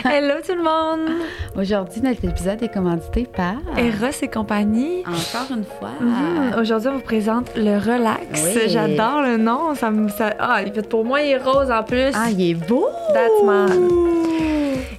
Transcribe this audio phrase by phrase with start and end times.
[0.04, 1.10] Hello tout le monde!
[1.56, 5.00] Aujourd'hui, notre épisode est commandité par Eros et compagnie.
[5.00, 5.90] Encore une fois.
[6.00, 6.58] Mhm.
[6.60, 8.42] Aujourd'hui, on vous présente le Relax.
[8.44, 8.62] Oui.
[8.68, 9.74] J'adore le nom.
[9.74, 12.12] Ça ça- ah, il est fait pour moi, il est rose en plus.
[12.14, 12.86] Ah, il est beau!
[13.12, 13.78] That's mad.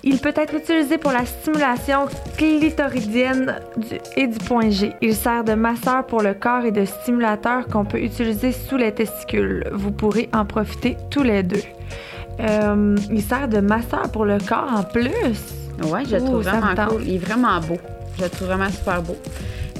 [0.03, 2.07] Il peut être utilisé pour la stimulation
[2.37, 4.93] clitoridienne du- et du point G.
[5.01, 8.91] Il sert de masseur pour le corps et de stimulateur qu'on peut utiliser sous les
[8.91, 9.67] testicules.
[9.71, 11.61] Vous pourrez en profiter tous les deux.
[12.41, 15.09] Euh, il sert de masseur pour le corps en plus.
[15.89, 17.03] Ouais, je le trouve vraiment cool.
[17.05, 17.77] Il est vraiment beau.
[18.17, 19.17] Je le trouve vraiment super beau.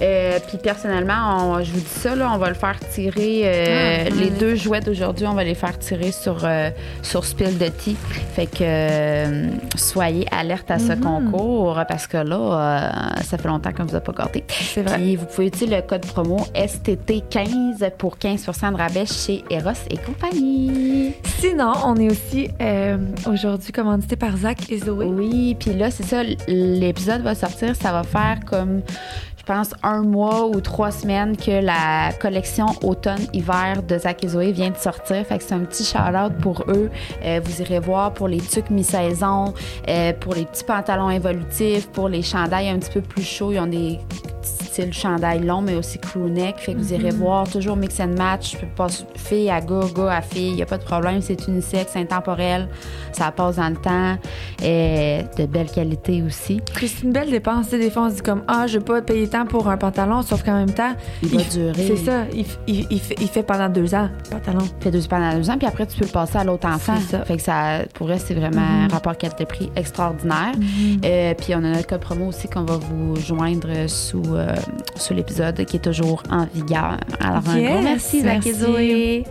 [0.01, 1.13] Euh, puis personnellement,
[1.57, 3.41] on- je vous dis ça, là, on va le faire tirer.
[3.45, 6.69] euh, Ah, les deux jouets d'aujourd'hui, on va les faire tirer sur, euh,
[7.03, 7.95] sur Spill de Tea.
[8.35, 11.01] Fait que euh, soyez alerte à ce Mhm.
[11.01, 14.43] concours parce que là, euh, ça fait longtemps qu'on vous a pas gâté.
[14.49, 14.95] C'est vrai.
[14.95, 19.97] Puis vous pouvez utiliser le code promo STT15 pour 15 de rabais chez Eros et
[19.97, 21.13] compagnie.
[21.39, 22.97] Sinon, on est aussi euh,
[23.27, 25.05] aujourd'hui commandité par Zach et Zoé.
[25.05, 28.81] Oui, puis là, c'est ça, l'épisode va sortir, ça va faire comme,
[29.52, 34.70] pense, un mois ou trois semaines que la collection automne-hiver de Zach et Zoé vient
[34.70, 35.26] de sortir.
[35.26, 36.90] Fait que c'est un petit shout-out pour eux.
[37.24, 39.54] Euh, vous irez voir pour les trucs mi-saison,
[39.90, 43.52] euh, pour les petits pantalons évolutifs, pour les chandails un petit peu plus chauds.
[43.52, 43.99] Ils ont des
[44.82, 46.55] style chandail long, mais aussi crew neck.
[46.60, 48.54] Fait que vous irez voir, toujours mix and match.
[48.54, 50.49] Je peux fille à gars, gars à fille.
[50.49, 51.21] Il n'y a pas de problème.
[51.21, 52.68] C'est unisexe, intemporel.
[53.12, 54.18] Ça passe dans le temps.
[54.63, 56.62] Et de belle qualité aussi.
[56.79, 57.70] C'est une belle dépense.
[57.70, 60.21] Des fois, on se dit comme Ah, je vais pas payer tant pour un pantalon,
[60.21, 61.88] sauf qu'en même temps, Il va f- durer.
[61.88, 62.23] C'est ça.
[62.34, 64.66] Il, il- il fait, il fait pendant deux ans, le pantalon.
[64.79, 66.97] fait deux pendant deux ans, puis après, tu peux le passer à l'autre enfant.
[67.09, 67.23] Ça.
[67.25, 70.51] Fait que ça, pour elle, c'est vraiment un rapport qualité-prix extraordinaire.
[71.06, 74.53] Euh, puis on a notre code promo aussi qu'on va vous joindre sous, euh,
[74.95, 76.97] sous l'épisode qui est toujours en vigueur.
[77.19, 78.53] Alors, un gros merci, Zach et merci.
[78.53, 79.23] Zoé.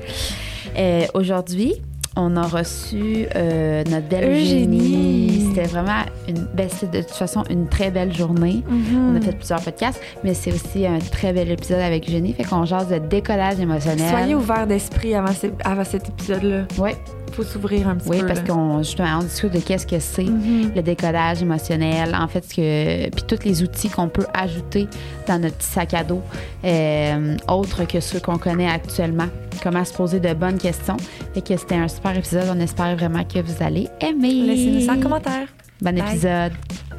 [0.77, 1.75] Euh, Aujourd'hui,
[2.17, 5.49] on a reçu euh, notre belle Eugénie.
[5.49, 8.63] C'était vraiment une belle, de toute façon une très belle journée.
[8.69, 12.33] On a fait plusieurs podcasts, mais c'est aussi un très bel épisode avec Eugénie.
[12.33, 14.11] Fait qu'on jase de décollage émotionnel.
[14.11, 16.65] Soyez ouverts d'esprit avant cet épisode-là.
[16.79, 16.91] Oui,
[17.31, 18.27] faut s'ouvrir un petit oui peu.
[18.27, 18.47] parce là.
[18.47, 20.73] qu'on justement, on discute de qu'est-ce que c'est Mhm.
[20.75, 24.89] le décollage émotionnel, en fait, ce que, puis tous les outils qu'on peut ajouter
[25.27, 26.23] dans notre petit sac à dos,
[26.65, 29.27] euh, autres que ceux qu'on connaît actuellement.
[29.63, 30.97] Comment se poser de bonnes questions.
[31.35, 32.47] Fait que c'était un super épisode.
[32.51, 34.33] On espère vraiment que vous allez aimer.
[34.47, 35.47] Laissez-nous ça en commentaire.
[35.83, 36.09] Bon Bye.
[36.11, 36.90] épisode.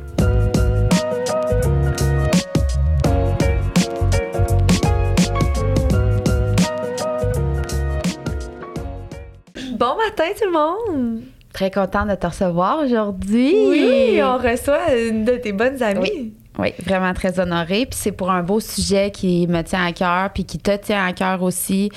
[10.06, 11.22] Matin, tout le monde!
[11.53, 13.53] Très contente de te recevoir aujourd'hui.
[13.67, 16.00] Oui, on reçoit une de tes bonnes amies.
[16.01, 16.34] Oui.
[16.62, 17.86] Oui, vraiment très honorée.
[17.88, 21.04] Puis c'est pour un beau sujet qui me tient à cœur, puis qui te tient
[21.06, 21.90] à cœur aussi.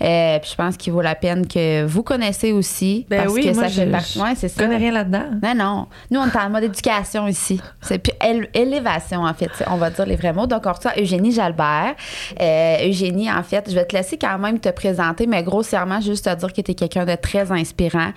[0.00, 3.04] Euh, puis je pense qu'il vaut la peine que vous connaissez aussi.
[3.10, 4.20] Ben parce oui, que moi, ça fait je- partie.
[4.20, 4.62] Ouais, c'est ça.
[4.62, 5.24] connais rien là-dedans.
[5.42, 5.86] Non, non.
[6.10, 7.60] Nous, on est en mode éducation ici.
[7.80, 8.12] C'est puis
[8.54, 9.50] élévation, en fait.
[9.68, 10.46] On va dire les vrais mots.
[10.46, 11.94] Donc, on reçoit Eugénie Jalbert.
[12.40, 16.24] Euh, Eugénie, en fait, je vais te laisser quand même te présenter, mais grossièrement, juste
[16.26, 18.12] te dire que tu es quelqu'un de très inspirant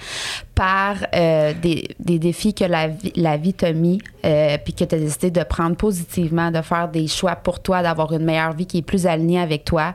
[0.56, 4.86] par euh, des, des défis que la vie, la vie t'a mis, euh, puis que
[4.86, 8.54] tu as décidé de prendre positivement, de faire des choix pour toi, d'avoir une meilleure
[8.54, 9.94] vie qui est plus alignée avec toi.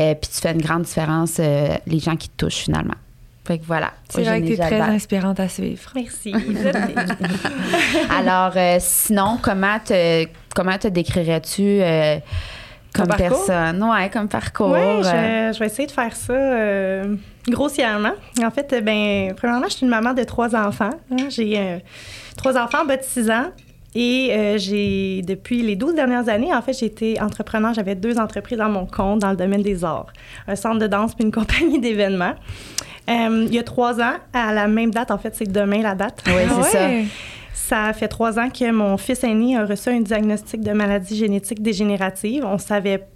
[0.00, 2.94] Euh, puis tu fais une grande différence, euh, les gens qui te touchent finalement.
[3.44, 3.92] Fait que voilà.
[4.08, 5.90] C'est vrai que Eugénie t'es très inspirante à suivre.
[5.94, 6.34] Merci.
[8.10, 11.80] Alors, euh, sinon, comment te, comment te décrirais-tu
[12.94, 13.82] comme personne?
[13.82, 14.70] Ouais, comme parcours.
[14.72, 17.14] Oui, euh, je, je vais essayer de faire ça euh,
[17.48, 18.12] grossièrement.
[18.42, 20.90] En fait, euh, ben, premièrement, je suis une maman de trois enfants.
[21.10, 21.16] hein.
[21.28, 21.78] J'ai euh,
[22.36, 23.46] trois enfants en bas de 6 ans.
[23.94, 27.72] Et euh, j'ai, depuis les 12 dernières années, en fait, j'ai été entrepreneur.
[27.72, 30.12] J'avais deux entreprises dans mon compte dans le domaine des arts.
[30.46, 32.34] Un centre de danse puis une compagnie d'événements.
[33.08, 36.22] Il y a trois ans, à la même date, en fait, c'est demain la date.
[36.26, 36.32] Oui,
[36.70, 36.78] c'est.
[36.78, 37.04] Ouais.
[37.04, 37.08] Ça
[37.54, 42.44] fait trois ans que mon fils aîné a reçu un diagnostic de maladie génétique dégénérative.
[42.44, 43.06] On savait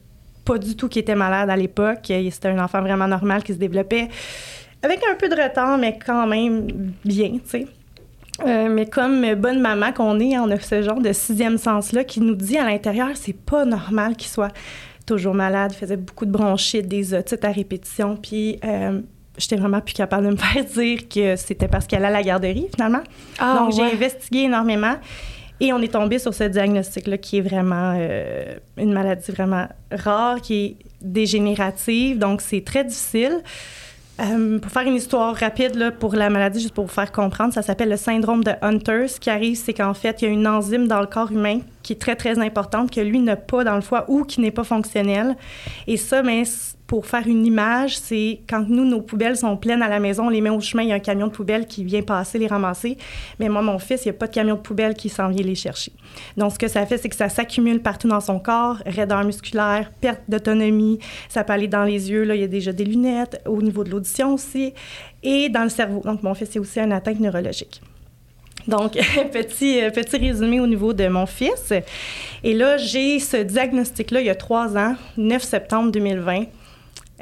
[0.44, 2.00] pas du tout qu'il était malade à l'époque.
[2.31, 4.09] C'était un enfant vraiment normal qui se développait
[4.82, 6.66] avec un peu de retard, mais quand même
[7.04, 7.66] bien, tu sais.
[8.44, 12.20] Euh, mais comme bonne maman qu'on est, on a ce genre de sixième sens-là qui
[12.20, 14.52] nous dit à l'intérieur, c'est pas normal qu'il soit
[15.06, 19.00] toujours malade, faisait beaucoup de bronchites, des otites à répétition, puis euh,
[19.38, 22.23] j'étais vraiment plus capable de me faire dire que c'était parce qu'elle allait à la
[22.23, 23.02] garderie, finalement.
[23.38, 24.94] Ah, Donc, j'ai investigué énormément
[25.61, 30.40] et on est tombé sur ce diagnostic-là qui est vraiment euh, une maladie vraiment rare,
[30.40, 32.19] qui est dégénérative.
[32.19, 33.40] Donc, c'est très difficile.
[34.20, 37.52] Euh, pour faire une histoire rapide là, pour la maladie, juste pour vous faire comprendre,
[37.55, 39.08] ça s'appelle le syndrome de Hunter.
[39.08, 41.61] Ce qui arrive, c'est qu'en fait, il y a une enzyme dans le corps humain
[41.82, 44.50] qui est très, très importante, que lui n'a pas dans le foie ou qui n'est
[44.50, 45.35] pas fonctionnelle.
[45.87, 49.81] Et ça, mais c- pour faire une image, c'est quand nous, nos poubelles sont pleines
[49.81, 51.67] à la maison, on les met au chemin, il y a un camion de poubelle
[51.67, 52.99] qui vient passer, les ramasser.
[53.41, 55.43] Mais moi, mon fils, il n'y a pas de camion de poubelle qui s'en vient
[55.43, 55.91] les chercher.
[56.37, 59.91] Donc, ce que ça fait, c'est que ça s'accumule partout dans son corps, raideur musculaire,
[60.03, 60.99] perte d'autonomie,
[61.31, 63.85] ça peut aller dans les yeux, là, il y a déjà des lunettes, au niveau
[63.85, 64.75] de l'audition aussi,
[65.23, 66.03] et dans le cerveau.
[66.05, 67.81] Donc, mon fils est aussi une atteinte neurologique.
[68.69, 68.99] Donc,
[69.33, 71.73] petit, euh, petit résumé au niveau de mon fils.
[72.45, 76.45] Et là, j'ai ce diagnostic-là il y a trois ans, 9 septembre 2020.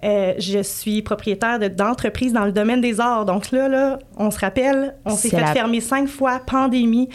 [0.02, 3.26] Euh, je suis propriétaire d'entreprise dans le domaine des arts.
[3.26, 7.08] Donc là, là on se rappelle, on s'est fait fermer cinq fois, pandémie.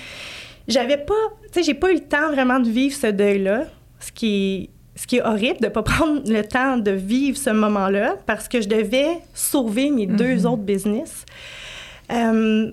[0.67, 1.13] J'avais pas,
[1.51, 3.63] tu sais, j'ai pas eu le temps vraiment de vivre ce deuil-là,
[3.99, 7.37] ce qui est, ce qui est horrible de ne pas prendre le temps de vivre
[7.37, 10.45] ce moment-là parce que je devais sauver mes deux mm-hmm.
[10.45, 11.25] autres business.
[12.11, 12.71] Euh,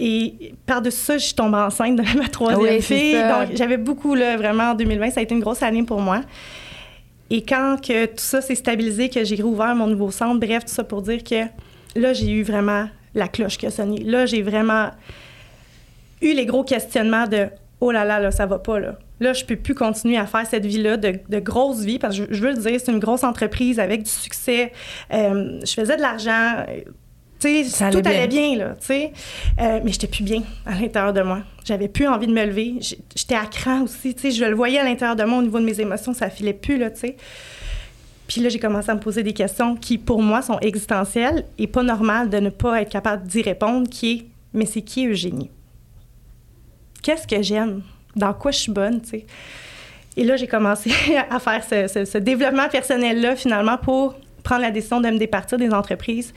[0.00, 3.14] et par-dessus ça, je suis tombée enceinte de ma troisième fille.
[3.14, 6.20] Donc, j'avais beaucoup, là, vraiment, en 2020, ça a été une grosse année pour moi.
[7.30, 10.72] Et quand que tout ça s'est stabilisé, que j'ai rouvert mon nouveau centre, bref, tout
[10.72, 11.44] ça pour dire que
[11.94, 14.02] là, j'ai eu vraiment la cloche qui a sonné.
[14.02, 14.90] Là, j'ai vraiment
[16.22, 17.48] eu les gros questionnements de
[17.80, 18.98] oh là là, là, ça va pas, là.
[19.20, 22.40] Là, je peux plus continuer à faire cette vie-là de, grosse vie, parce que je,
[22.40, 24.72] veux le dire, c'est une grosse entreprise avec du succès.
[25.12, 26.64] Euh, je faisais de l'argent
[27.40, 29.12] tout allait bien, là, tu sais.
[29.60, 31.40] Euh, mais j'étais plus bien à l'intérieur de moi.
[31.64, 32.74] J'avais plus envie de me lever.
[33.14, 34.30] J'étais à cran aussi, tu sais.
[34.30, 36.78] Je le voyais à l'intérieur de moi au niveau de mes émotions, ça filait plus,
[36.78, 37.16] là, tu sais.
[38.26, 41.66] Puis là, j'ai commencé à me poser des questions qui, pour moi, sont existentielles et
[41.66, 45.50] pas normales de ne pas être capable d'y répondre, qui est, mais c'est qui Eugénie?
[47.02, 47.82] Qu'est-ce que j'aime?
[48.16, 49.26] Dans quoi je suis bonne, tu sais?
[50.16, 50.90] Et là, j'ai commencé
[51.30, 55.70] à faire ce, ce développement personnel-là, finalement, pour prendre la décision de me départir des
[55.70, 56.32] entreprises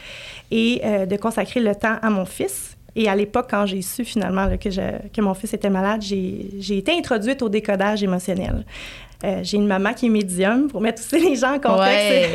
[0.49, 2.77] et euh, de consacrer le temps à mon fils.
[2.95, 4.69] Et à l'époque, quand j'ai su finalement que,
[5.07, 8.65] que, mon fils était malade, j'ai été introduite au décodage émotionnel.
[9.23, 12.31] Euh, j'ai une maman qui est médium pour mettre aussi les gens en contexte.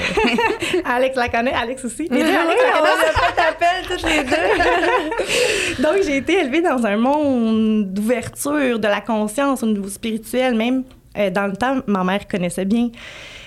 [0.85, 2.09] Alex la connaît, Alex aussi.
[2.09, 2.63] Les deux, Alex
[3.37, 5.83] la toutes les deux.
[5.83, 10.55] Donc, j'ai été élevée dans un monde d'ouverture, de la conscience au niveau spirituel.
[10.55, 10.85] Même
[11.19, 12.91] euh, dans le temps, ma mère connaissait bien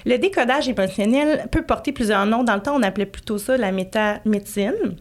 [0.05, 2.43] le décodage émotionnel peut porter plusieurs noms.
[2.43, 4.95] Dans le temps, on appelait plutôt ça la métamédecine.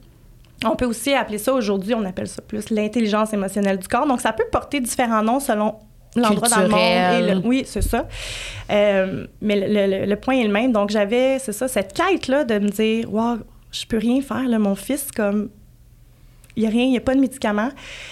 [0.64, 4.06] On peut aussi appeler ça aujourd'hui, on appelle ça plus l'intelligence émotionnelle du corps.
[4.06, 5.76] Donc, ça peut porter différents noms selon
[6.16, 7.42] l'endroit dans le monde.
[7.44, 8.06] oui, c'est ça.
[8.70, 10.72] Euh, mais le, point est le même.
[10.72, 13.38] Donc, j'avais, c'est ça, cette quête-là de me dire, wow,
[13.70, 14.48] je peux rien faire.
[14.48, 15.50] Là, mon fils, comme,
[16.58, 17.68] il n'y a rien, il n'y a pas de médicament.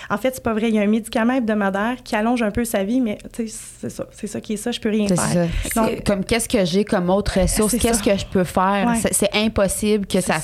[0.08, 0.69] En fait, c'est pas vrai.
[0.69, 4.06] Il y a un médicament hebdomadaire qui allonge un peu sa vie, mais c'est ça.
[4.12, 4.70] C'est ça qui est ça.
[4.70, 5.48] Je peux rien faire.
[5.75, 7.76] Donc, comme qu'est-ce que j'ai comme autre ressource?
[7.76, 8.94] Qu'est-ce que je peux faire?
[9.10, 10.38] C'est impossible que ça,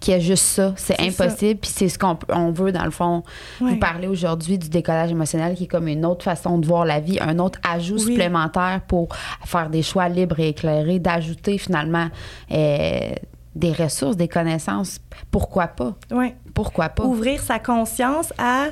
[0.00, 0.74] qu'il y ait juste ça.
[0.76, 1.58] C'est impossible.
[1.60, 3.22] Puis c'est ce qu'on on veut, dans le fond,
[3.58, 7.00] vous parler aujourd'hui du décollage émotionnel qui est comme une autre façon de voir la
[7.00, 9.08] vie, un autre ajout supplémentaire pour
[9.46, 12.08] faire des choix libres et éclairés, d'ajouter finalement.
[12.52, 13.10] Euh,
[13.56, 15.00] des ressources, des connaissances.
[15.30, 15.96] Pourquoi pas?
[16.10, 16.34] Oui.
[16.54, 17.04] Pourquoi pas?
[17.04, 18.66] Ouvrir sa conscience à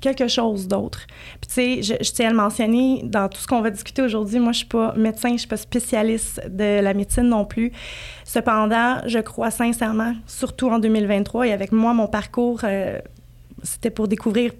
[0.00, 1.06] quelque chose d'autre.
[1.40, 4.38] Puis, tu sais, je, tiens à le mentionner dans tout ce qu'on va discuter aujourd'hui.
[4.38, 7.72] Moi, je suis pas médecin, je suis pas spécialiste de la médecine non plus.
[8.24, 13.00] Cependant, je crois sincèrement, surtout en 2023, et avec moi, mon parcours, euh,
[13.62, 14.52] c'était pour découvrir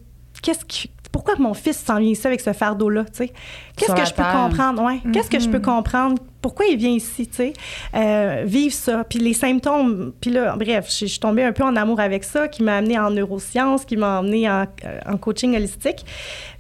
[0.43, 3.33] qu'est-ce qui, pourquoi mon fils s'en vient ici avec ce fardeau-là, tu sais?
[3.77, 5.01] Qu'est-ce que je peux comprendre, ouais?
[5.13, 5.63] Qu'est-ce que je peux mm-hmm.
[5.63, 6.23] comprendre?
[6.41, 7.53] Pourquoi il vient ici, tu sais?
[7.95, 11.77] Euh, vivre ça, puis les symptômes, puis là, bref, je, suis tombée un peu en
[11.77, 14.67] amour avec ça, qui m'a amené en neurosciences, qui m'a amené en,
[15.07, 16.05] en, coaching holistique.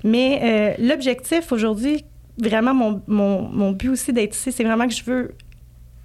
[0.02, 2.04] Mais euh, l'objectif aujourd'hui,
[2.38, 5.34] vraiment, mon, mon, mon but aussi d'être ici, c'est vraiment que je veux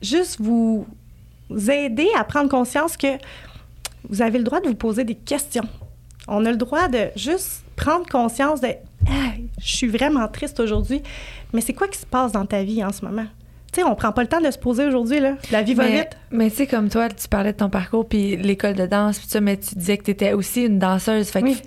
[0.02, 0.86] juste vous
[1.70, 3.18] aider à prendre conscience que
[4.10, 5.68] vous avez le droit de vous poser des questions.
[6.28, 8.70] On a le droit de juste prendre conscience de
[9.62, 11.01] je suis vraiment triste aujourd'hui,
[11.53, 13.25] mais c'est quoi qui se passe dans ta vie en ce moment?
[13.72, 15.34] Tu sais, on prend pas le temps de se poser aujourd'hui, là.
[15.51, 16.18] La vie va mais, vite.
[16.32, 19.27] Mais tu sais, comme toi, tu parlais de ton parcours, puis l'école de danse, puis
[19.27, 21.30] ça, mais tu disais que tu étais aussi une danseuse.
[21.30, 21.60] Fait oui.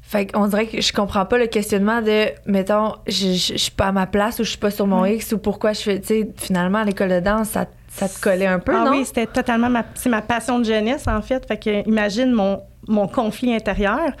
[0.00, 3.88] fait qu'on dirait que je comprends pas le questionnement de, mettons, je, je, suis pas
[3.88, 6.06] à ma place ou je suis pas sur mon X ou pourquoi je fais, tu
[6.06, 8.92] sais, finalement, l'école de danse, ça, ça te collait un peu, ah non?
[8.92, 11.46] oui, c'était totalement ma, c'est ma passion de jeunesse, en fait.
[11.46, 14.12] Fait que imagine mon, mon conflit intérieur.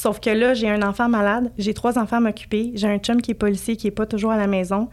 [0.00, 3.20] Sauf que là, j'ai un enfant malade, j'ai trois enfants à m'occuper, j'ai un chum
[3.20, 4.88] qui est policier qui est pas toujours à la maison.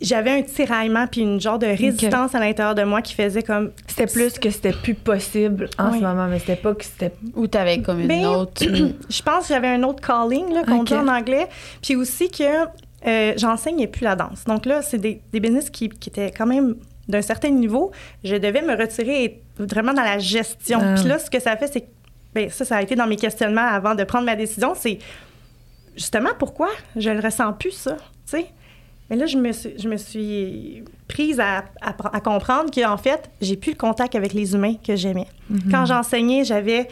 [0.00, 3.72] J'avais un tiraillement puis une genre de résistance à l'intérieur de moi qui faisait comme.
[3.86, 7.12] C'était plus que c'était plus possible en ce moment, mais c'était pas que c'était.
[7.34, 8.64] Ou t'avais comme une ben, autre.
[8.64, 11.46] je pense que j'avais un autre calling, là, qu'on dit en anglais.
[11.82, 12.64] Puis aussi que
[13.06, 14.44] euh, j'enseignais plus la danse.
[14.46, 16.76] Donc là, c'est des, des business qui, qui étaient quand même
[17.08, 17.92] d'un certain niveau.
[18.24, 20.78] Je devais me retirer vraiment dans la gestion.
[20.80, 20.94] Ah.
[20.94, 21.86] Puis là, ce que ça fait, c'est
[22.34, 24.74] Bien, ça, ça a été dans mes questionnements avant de prendre ma décision.
[24.74, 24.98] C'est
[25.96, 27.96] justement pourquoi je le ressens plus, ça.
[28.26, 28.46] Sais,
[29.10, 33.30] Mais là, je me suis, je me suis prise à, à, à comprendre qu'en fait,
[33.40, 35.26] j'ai plus le contact avec les humains que j'aimais.
[35.70, 36.88] Quand j'enseignais, j'avais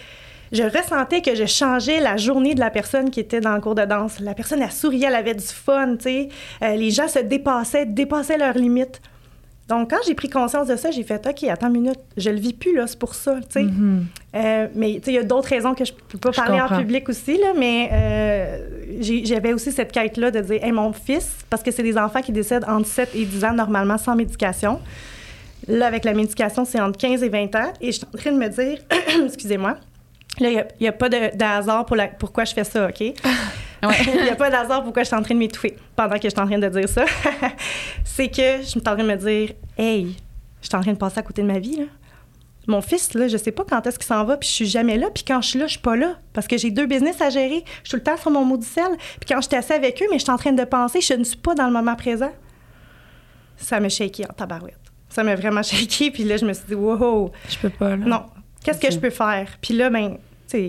[0.52, 3.74] je ressentais que je changeais la journée de la personne qui était dans le cours
[3.74, 4.20] de danse.
[4.20, 6.28] La personne, elle souriait, elle avait du fun, tu sais.
[6.62, 9.00] Euh, les gens se dépassaient, dépassaient leurs limites.
[9.68, 12.38] Donc, quand j'ai pris conscience de ça, j'ai fait OK, attends une minute, je le
[12.38, 13.62] vis plus, là, c'est pour ça, tu sais.
[13.62, 14.06] Mhm.
[14.34, 16.60] Euh, mais, tu sais, il y a d'autres raisons que je peux pas Je parler
[16.60, 18.58] en public aussi, là, mais euh,
[19.00, 22.32] j'avais aussi cette quête-là de dire, hey, mon fils, parce que c'est des enfants qui
[22.32, 24.80] décèdent entre 7 et 10 ans, normalement, sans médication.
[25.68, 27.72] Là, avec la médication, c'est entre 15 et 20 ans.
[27.80, 28.78] Et je suis en train de me dire,
[29.24, 29.76] excusez-moi,
[30.40, 33.00] là, il n'y a, pas de, de hasard pour la, pourquoi je fais ça, OK?
[33.82, 36.22] Il n'y a pas de hasard pourquoi je suis en train de m'étouffer pendant que
[36.22, 37.04] je suis en train de dire ça.
[38.04, 40.16] c'est que je suis en train de me dire, hey,
[40.60, 41.84] je suis en train de passer à côté de ma vie, là.
[42.68, 44.96] Mon fils, là, je sais pas quand est-ce qu'il s'en va, puis je suis jamais
[44.96, 45.08] là.
[45.12, 46.14] Puis quand je suis là, je suis pas là.
[46.32, 47.64] Parce que j'ai deux business à gérer.
[47.82, 48.96] Je suis tout le temps sur mon maudit sel.
[49.18, 51.14] Puis quand je suis assise avec eux, mais je suis en train de penser, je
[51.14, 52.30] ne suis pas dans le moment présent.
[53.56, 54.78] Ça m'a shaké en tabarouette.
[55.08, 56.12] Ça m'a vraiment shaké.
[56.12, 58.06] Puis là, je me suis dit, wow, Je peux pas, là.
[58.06, 58.26] non,
[58.64, 59.48] qu'est-ce que je peux faire?
[59.60, 60.16] Puis là, ben,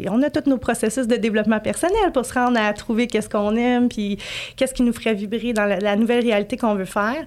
[0.09, 3.55] on a tous nos processus de développement personnel pour se rendre à trouver qu'est-ce qu'on
[3.55, 4.17] aime, puis
[4.55, 7.25] qu'est-ce qui nous ferait vibrer dans la, la nouvelle réalité qu'on veut faire.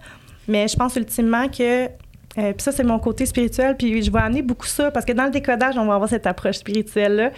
[0.48, 1.88] Mais je pense ultimement que, euh,
[2.36, 5.24] puis ça, c'est mon côté spirituel, puis je vais amener beaucoup ça, parce que dans
[5.24, 7.30] le décodage, on va avoir cette approche spirituelle-là.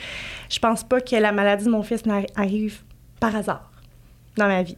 [0.51, 2.81] Je pense pas que la maladie de mon fils n'arri- arrive
[3.19, 3.71] par hasard
[4.37, 4.77] dans ma vie.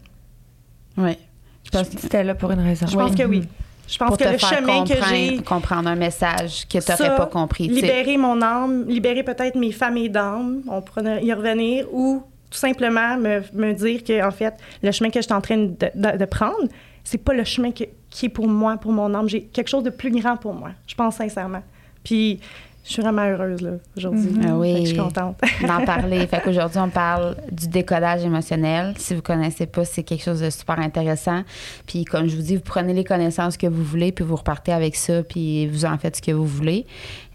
[0.97, 1.19] Oui.
[1.65, 2.87] Je pense que C'était là pour une raison.
[2.87, 3.43] Je pense que oui.
[3.89, 5.29] Je pense pour que te le faire chemin que j'ai...
[5.37, 7.67] comprendre, comprendre un message que tu n'aurais pas compris.
[7.69, 13.17] Libérer mon âme, libérer peut-être mes familles d'âme, on pourrait y revenir, ou tout simplement
[13.17, 16.17] me, me dire que, en fait, le chemin que je suis en train de, de-
[16.19, 16.69] de prendre,
[17.05, 19.29] c'est pas le chemin que- qui est pour moi, pour mon âme.
[19.29, 21.63] J'ai quelque chose de plus grand pour moi, je pense sincèrement.
[22.05, 22.41] Puis,
[22.91, 24.33] je suis vraiment heureuse, là, aujourd'hui.
[24.45, 24.73] Ah oui.
[24.73, 25.41] Fait que je suis contente.
[25.65, 26.27] d'en parler.
[26.27, 28.95] Fait qu'aujourd'hui, on parle du décodage émotionnel.
[28.99, 31.45] Si vous connaissez pas, c'est quelque chose de super intéressant.
[31.87, 34.73] Puis comme je vous dis, vous prenez les connaissances que vous voulez, puis vous repartez
[34.73, 36.85] avec ça, puis vous en faites ce que vous voulez.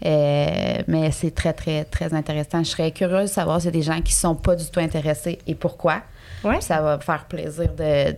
[0.04, 2.58] Euh, mais c'est très, très, très intéressant.
[2.58, 4.80] Je serais curieuse de savoir s'il y a des gens qui sont pas du tout
[4.80, 6.02] intéressés et pourquoi.
[6.44, 6.60] Ouais.
[6.60, 8.14] Ça va me faire plaisir de,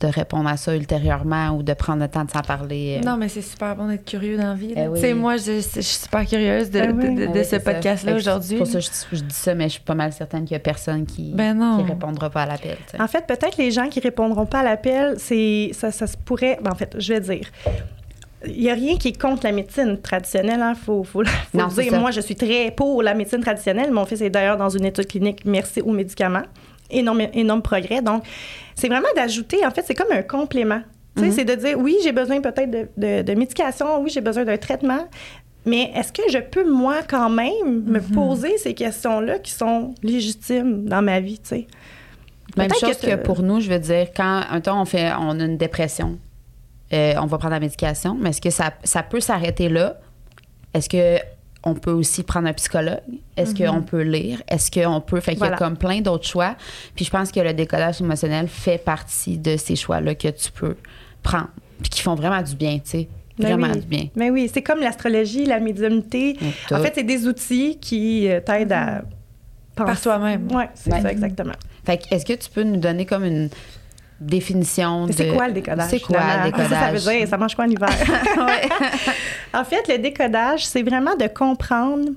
[0.00, 2.98] de répondre à ça ultérieurement ou de prendre le temps de s'en parler.
[3.00, 3.06] euh.
[3.06, 4.74] Non, mais c'est super bon d'être curieux dans la vie.
[4.74, 4.84] là.
[4.84, 5.14] Eh oui.
[5.14, 6.86] Moi, je, je suis super curieuse de, oui.
[7.16, 8.48] de- de- de oui, ce podcast-là aujourd'hui.
[8.48, 10.52] C'est pour ça que je, je dis ça, mais je suis pas mal certaine qu'il
[10.52, 12.76] y a personne qui, Ben répondra pas à l'appel.
[12.98, 16.58] En fait, peut-être les gens qui répondront pas à l'appel, c'est ça, ça se pourrait.
[16.62, 17.46] ben, en fait, je vais dire.
[18.46, 20.60] Il n'y a rien qui est contre la médecine traditionnelle.
[20.70, 22.00] Il faut, faut, faut Non, dire.
[22.00, 23.90] Moi, je suis très pour la médecine traditionnelle.
[23.90, 26.44] Mon fils est d'ailleurs dans une étude clinique, merci aux médicaments.
[26.90, 28.02] Énorme, énorme progrès.
[28.02, 28.24] Donc,
[28.74, 30.80] c'est vraiment d'ajouter, en fait, c'est comme un complément.
[31.16, 31.32] Sais, Mhm.
[31.32, 34.56] C'est de dire, oui, j'ai besoin peut-être de, de- de médication, oui, j'ai besoin d'un
[34.56, 35.06] traitement,
[35.66, 40.84] mais est-ce que je peux, moi, quand même, me poser ces questions-là qui sont légitimes
[40.88, 41.66] dans ma vie, tu sais?
[42.56, 45.38] Même chose que, que- pour nous, je veux dire, quand un temps on fait, on
[45.38, 46.18] a une dépression,
[46.92, 49.98] euh, on va prendre la médication, mais est-ce que ça, ça peut s'arrêter là?
[50.74, 51.18] Est-ce que
[51.62, 53.00] on peut aussi prendre un psychologue?
[53.36, 54.42] Est-ce qu'on peut lire?
[54.48, 55.20] Est-ce qu'on peut?
[55.20, 56.56] Fait qu'il y a comme plein d'autres choix.
[56.94, 60.76] Puis je pense que le décodage émotionnel fait partie de ces choix-là que tu peux
[61.22, 61.48] prendre.
[61.80, 63.08] Puis qui font vraiment du bien, tu sais.
[63.38, 63.80] Ben Vraiment oui.
[63.80, 64.08] du bien.
[64.16, 66.36] Mais oui, c'est comme l'astrologie, la médiumnité.
[66.70, 69.02] En fait, c'est des outils qui euh, t'aident à
[69.74, 69.92] penser.
[69.92, 70.48] Par toi-même.
[70.52, 71.54] Oui, c'est ça, exactement.
[71.84, 73.48] Fait est-ce que tu peux nous donner comme une
[74.20, 75.12] définition de.
[75.12, 75.90] c'est quoi le décodage?
[75.90, 76.44] C'est quoi finalement?
[76.44, 76.70] le décodage?
[76.70, 77.88] Ça, ça veut dire, ça mange quoi en hiver?
[79.54, 82.10] en fait, le décodage, c'est vraiment de comprendre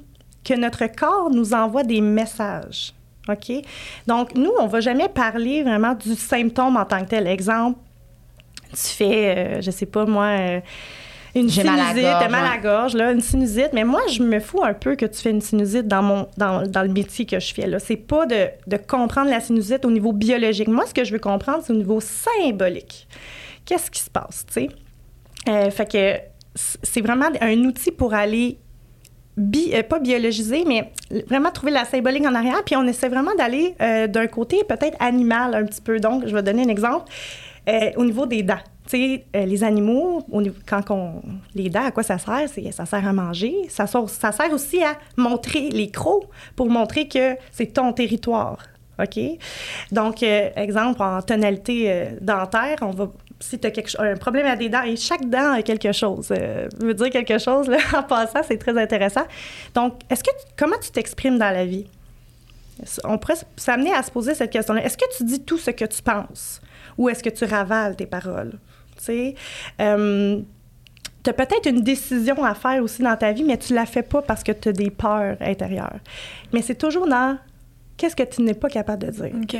[0.43, 2.93] que notre corps nous envoie des messages.
[3.29, 3.53] OK?
[4.05, 7.27] Donc, nous, on va jamais parler vraiment du symptôme en tant que tel.
[7.27, 7.79] Exemple,
[8.71, 10.59] tu fais, euh, je sais pas moi, euh,
[11.35, 13.69] une J'ai mal à sinusite, gorge, t'as mal à gorge, là, une sinusite.
[13.73, 16.61] Mais moi, je me fous un peu que tu fais une sinusite dans, mon, dans,
[16.67, 17.65] dans le métier que je fais.
[17.65, 17.79] Là.
[17.79, 20.67] C'est pas de, de comprendre la sinusite au niveau biologique.
[20.67, 23.07] Moi, ce que je veux comprendre, c'est au niveau symbolique.
[23.65, 24.69] Qu'est-ce qui se passe, tu sais?
[25.49, 26.13] Euh, fait que
[26.55, 28.57] c- c'est vraiment un outil pour aller
[29.35, 30.91] bi- euh, pas biologiser, mais
[31.27, 32.63] vraiment trouver la symbolique en arrière.
[32.65, 35.99] Puis on essaie vraiment d'aller euh, d'un côté peut-être animal un petit peu.
[35.99, 37.11] Donc, je vais donner un exemple.
[37.69, 38.59] Euh, au niveau des dents.
[38.85, 40.25] Sais, euh, les animaux,
[40.67, 41.21] quand on,
[41.55, 42.47] les dents, à quoi ça sert?
[42.71, 43.55] Ça sert à manger.
[43.69, 46.25] Ça, sort- ça sert aussi à montrer les crocs
[46.55, 48.57] pour montrer que c'est ton territoire.
[48.99, 49.19] OK?
[49.91, 53.09] Donc, euh, exemple, en tonalité euh, dentaire, on va.
[53.39, 56.67] Si tu as un problème à des dents, et chaque dent a quelque chose, euh,
[56.79, 59.23] veut dire quelque chose, là, en passant, c'est très intéressant.
[59.73, 61.85] Donc, est-ce que comment tu t'exprimes dans la vie?
[63.03, 64.83] On pourrait s'amener à se poser cette question-là.
[64.85, 66.61] Est-ce que tu dis tout ce que tu penses?
[66.97, 68.53] Ou est-ce que tu ravales tes paroles?
[69.05, 69.35] Tu sais,
[69.81, 70.39] euh,
[71.23, 74.03] tu as peut-être une décision à faire aussi dans ta vie, mais tu la fais
[74.03, 75.99] pas parce que tu as des peurs intérieures.
[76.53, 77.37] Mais c'est toujours dans
[77.97, 79.31] qu'est-ce que tu n'es pas capable de dire.
[79.41, 79.51] OK.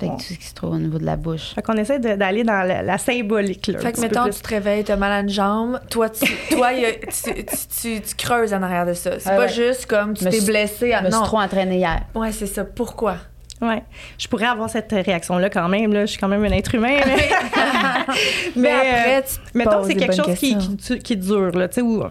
[0.00, 0.16] Fait que Bon.
[0.16, 1.54] tout ce qui se trouve au niveau de la bouche.
[1.56, 3.66] Fait qu'on essaie d'aller dans la, la symbolique.
[3.66, 4.36] Là, Fait que mettons, plus.
[4.36, 5.80] tu te réveilles, t'as mal à une jambe.
[5.90, 9.18] Toi, tu, toi, y a- tu, tu, tu- tu creuses en arrière de ça.
[9.18, 9.48] C'est Ouais, pas ouais.
[9.52, 10.92] juste comme tu t'es blessé.
[10.92, 12.02] à- Je me suis trop entraînée hier.
[12.14, 12.64] Ouais, c'est ça.
[12.64, 13.16] Pourquoi?
[13.60, 13.82] Ouais.
[14.18, 15.92] Je pourrais avoir cette réaction-là quand même.
[15.92, 16.02] Là.
[16.02, 16.96] Je suis quand même un être humain.
[17.04, 18.08] Mais,
[18.56, 21.68] Mais, Mais, après, tu te mettons, poses c'est quelque chose qui, qui, qui dure, là,
[21.68, 22.08] tu sais, ou euh,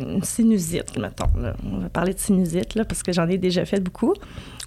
[0.00, 1.26] une sinusite, mettons.
[1.40, 1.54] là.
[1.72, 4.14] On va parler de sinusite, là, parce que j'en ai déjà fait beaucoup.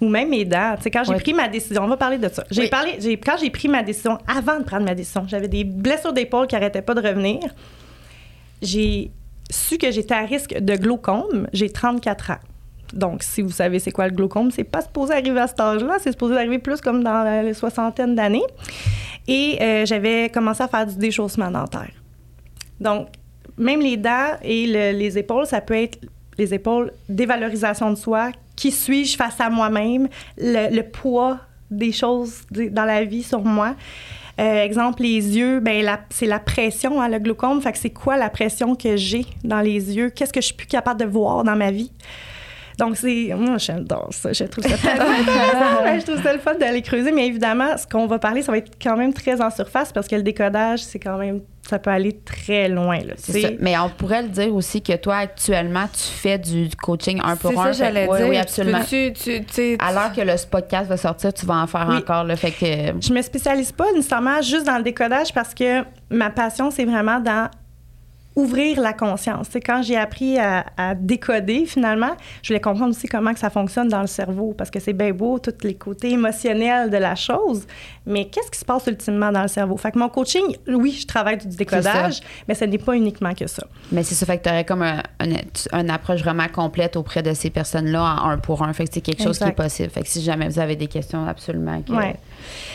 [0.00, 0.74] Ou même mes dents.
[0.76, 1.20] Tu sais, quand j'ai Ouais.
[1.20, 2.44] pris ma décision, on va parler de ça.
[2.50, 2.68] J'ai Oui.
[2.68, 6.12] parlé, j'ai, quand j'ai pris ma décision, avant de prendre ma décision, j'avais des blessures
[6.12, 7.38] d'épaule qui n'arrêtaient pas de revenir.
[8.60, 9.10] J'ai
[9.50, 11.46] su que j'étais à risque de glaucome.
[11.52, 12.36] J'ai 34 ans.
[12.92, 15.96] Donc, si vous savez c'est quoi le glaucome, c'est pas supposé arriver à cet âge-là,
[16.00, 18.42] c'est supposé arriver plus comme dans les soixantaines d'années.
[19.28, 21.90] Et euh, j'avais commencé à faire du déchaussement dentaire.
[22.80, 23.08] Donc,
[23.56, 25.98] même les dents et le- les épaules, ça peut être
[26.38, 30.08] les épaules, dévalorisation de soi, qui suis-je face à moi-même,
[30.38, 31.38] le, poids
[31.70, 33.74] des choses dans la vie sur moi.
[34.40, 37.60] Euh, exemple, les yeux, ben c'est la pression, hein, le glaucome.
[37.60, 40.10] Fait que c'est quoi la pression que j'ai dans les yeux?
[40.10, 41.92] Qu'est-ce que je suis plus capable de voir dans ma vie?
[42.82, 43.30] Donc, c'est.
[43.36, 44.32] Moi, j'adore ça.
[44.32, 47.12] Je trouve ça Je trouve ça le fun d'aller creuser.
[47.12, 50.08] Mais évidemment, ce qu'on va parler, ça va être quand même très en surface parce
[50.08, 51.42] que le décodage, c'est quand même.
[51.68, 52.98] Ça peut aller très loin.
[52.98, 53.14] Là.
[53.16, 53.48] C'est ça.
[53.60, 57.52] Mais on pourrait le dire aussi que toi, actuellement, tu fais du coaching un pour
[57.52, 57.62] C'est un.
[57.62, 58.28] ça, Fait- j'allais oui, dire.
[58.30, 58.80] Oui, absolument.
[58.88, 61.98] Tu, tu, tu, l'heure que le podcast va sortir, tu vas en faire Oui.
[61.98, 62.24] encore.
[62.24, 66.30] Là, fait que Je me spécialise pas nécessairement juste dans le décodage parce que ma
[66.30, 67.48] passion, c'est vraiment dans
[68.34, 69.48] ouvrir la conscience.
[69.50, 72.12] C'est quand j'ai appris à, à décoder, finalement,
[72.42, 75.12] je voulais comprendre aussi comment que ça fonctionne dans le cerveau parce que c'est bien
[75.12, 77.66] beau, tous les côtés émotionnels de la chose,
[78.06, 79.76] mais qu'est-ce qui se passe ultimement dans le cerveau?
[79.76, 83.46] Fait que mon coaching, oui, je travaille du décodage, mais ce n'est pas uniquement que
[83.46, 83.66] ça.
[83.90, 87.22] Mais c'est ça, fait que tu aurais comme un, un- une approche vraiment complète auprès
[87.22, 88.72] de ces personnes-là en un pour un.
[88.72, 89.90] Fait que c'est quelque chose qui est possible.
[89.90, 92.16] Fait que si jamais vous avez des questions, absolument, que Ouais.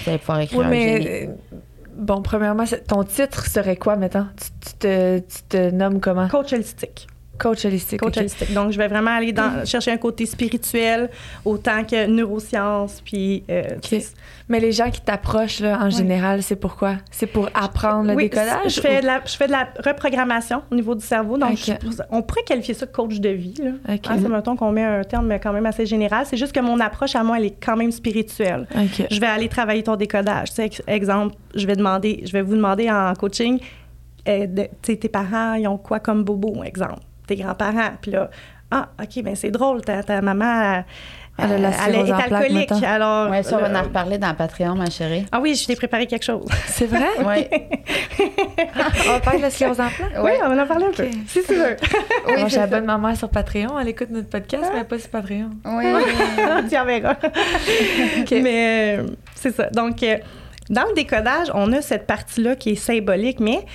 [0.04, 1.56] vous allez pouvoir écrire Oui, mais euh,
[1.98, 4.28] bon, premièrement, ton titre serait quoi, mettons?
[4.40, 6.28] Tu, tu te, tu te nommes comment?
[6.28, 7.08] Coach holistique.
[7.38, 8.00] Coach holistique.
[8.00, 8.54] Coach holistique.
[8.54, 11.10] Donc, je vais vraiment aller dans, chercher un côté spirituel
[11.46, 13.44] autant que neurosciences, puis...
[13.50, 13.64] euh.
[14.50, 16.96] Mais les gens qui t'approchent, là, en général, c'est pourquoi?
[17.12, 18.76] C'est pour apprendre le oui, décodage?
[18.76, 21.38] Je fais, ou- de la, je fais de la reprogrammation au niveau du cerveau.
[21.38, 21.74] Donc, je-
[22.12, 23.56] on pourrait qualifier ça de coach de vie.
[23.62, 23.72] Là.
[23.88, 26.26] Hein, c'est, mettons qu'on met un terme quand même assez général.
[26.26, 28.68] C'est juste que mon approche à moi, elle est quand même spirituelle.
[29.12, 30.50] Je vais aller travailler ton décodage.
[30.50, 33.60] Tu sais, ex- exemple, je vais demander, je vais vous demander en coaching,
[34.30, 37.00] euh, de- sais, tes parents, ils ont quoi comme bobo, exemple?
[37.28, 37.92] Tes grands-parents.
[38.02, 38.30] Puis là,
[38.72, 40.84] ah, OK, ben c'est drôle, ta, ta maman,
[41.38, 42.72] Elle a la elle cirrhose est alcoolique.
[42.84, 45.26] alors, Ouais, ça, on va en reparler dans Patreon, ma chérie.
[45.32, 46.48] Ah oui, je t'ai préparé quelque chose.
[46.68, 47.08] C'est vrai?
[47.20, 47.48] Oui.
[49.08, 50.12] On va parler de la sclérose en plaques?
[50.22, 51.04] Oui, on va en parler un peu.
[51.04, 51.12] Ok.
[51.28, 51.78] Si tu veux.
[52.28, 53.80] Oui, j'abonne ma mère sur Patreon.
[53.80, 55.52] Elle écoute notre podcast, mais pas sur Patreon.
[55.66, 55.86] Oui.
[56.70, 57.16] tu en verras.
[58.32, 59.04] Mais euh,
[59.36, 59.70] c'est ça.
[59.70, 60.18] Donc, euh,
[60.70, 63.66] dans le décodage, on a cette partie-là qui est symbolique, mais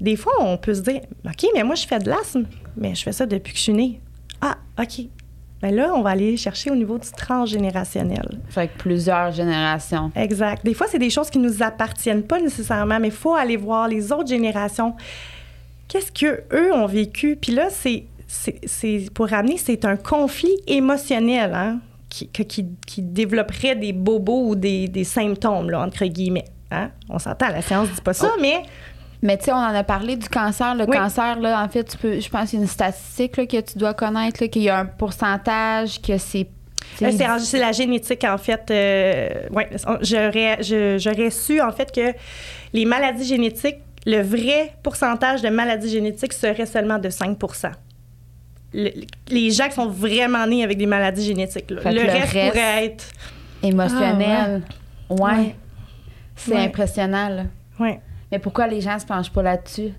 [0.00, 2.44] des fois, on peut se dire OK, mais moi, je fais de l'asthme,
[2.76, 4.00] mais je fais ça depuis que je suis née.
[4.40, 5.06] Ah, OK.
[5.62, 8.40] Mais là, on va aller chercher au niveau du transgénérationnel.
[8.48, 10.10] Fait que plusieurs générations.
[10.16, 10.64] Exact.
[10.64, 13.86] Des fois, c'est des choses qui nous appartiennent pas nécessairement, mais il faut aller voir
[13.86, 14.94] les autres générations.
[15.86, 17.36] Qu'est-ce que eux ont vécu?
[17.40, 23.76] Puis là, c'est, c'est, pour ramener, c'est un conflit émotionnel hein, qui, qui, qui développerait
[23.76, 26.46] des bobos ou des, des symptômes, là, entre guillemets.
[26.72, 26.90] Hein?
[27.08, 28.62] On s'entend, la science dit pas ça, mais
[29.22, 30.74] Mais tu sais, on en a parlé du cancer.
[30.74, 30.96] Le Oui.
[30.96, 33.60] cancer, là, en fait, tu peux, je pense qu'il y a une statistique là, que
[33.60, 36.48] tu dois connaître, là, qu'il y a un pourcentage, que c'est.
[36.96, 38.68] c'est, la génétique, en fait.
[38.70, 42.12] euh, ouais, j'aurais, su, en fait, que
[42.72, 47.38] les maladies génétiques, le vrai pourcentage de maladies génétiques serait seulement de 5
[48.74, 48.90] Le-
[49.28, 51.70] les gens qui sont vraiment nés avec des maladies génétiques.
[51.70, 51.92] là.
[51.92, 53.04] Le, le reste, reste- pourrait être.
[53.62, 54.62] émotionnel.
[55.10, 55.20] ouais.
[55.20, 55.54] Ouais.
[56.34, 56.64] C'est Ouais.
[56.64, 57.42] impressionnant, là.
[58.32, 59.92] Mais pourquoi les gens se penchent pas là-dessus?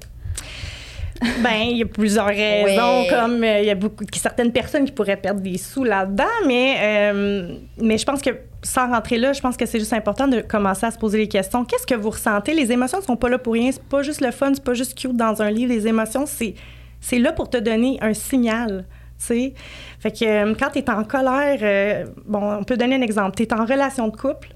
[1.40, 4.92] Ben, il y a plusieurs raisons, comme euh, il y a beaucoup, certaines personnes qui
[4.92, 9.40] pourraient perdre des sous là-dedans, mais, euh, mais je pense que sans rentrer là, je
[9.40, 11.64] pense que c'est juste important de commencer à se poser les questions.
[11.64, 12.54] Qu'est-ce que vous ressentez?
[12.54, 13.72] Les émotions ne sont pas là pour rien.
[13.72, 15.72] C'est pas juste le fun, c'est pas juste cute dans un livre.
[15.72, 16.56] Les émotions, c'est,
[17.00, 18.86] c'est là pour te donner un signal.
[19.20, 19.54] tu sais.
[20.00, 23.36] Fait que euh, quand tu es en colère, bon, on peut donner un exemple.
[23.36, 24.50] Tu es en relation de couple,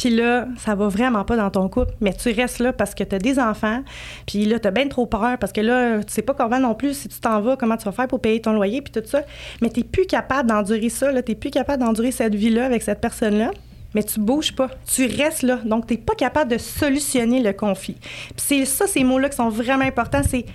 [0.00, 3.04] puis là, ça va vraiment pas dans ton couple, mais tu restes là parce que
[3.04, 3.82] tu as des enfants,
[4.26, 6.74] puis là, tu as bien trop peur parce que là, tu sais pas comment non
[6.74, 9.06] plus, si tu t'en vas, comment tu vas faire pour payer ton loyer, puis tout
[9.06, 9.20] ça.
[9.60, 13.50] Mais tu plus capable d'endurer ça, tu plus capable d'endurer cette vie-là avec cette personne-là.
[13.94, 15.58] Mais tu bouges pas, tu restes là.
[15.66, 17.98] Donc, tu pas capable de solutionner le conflit.
[18.00, 20.46] Puis c'est ça, ces mots-là qui sont vraiment importants, c'est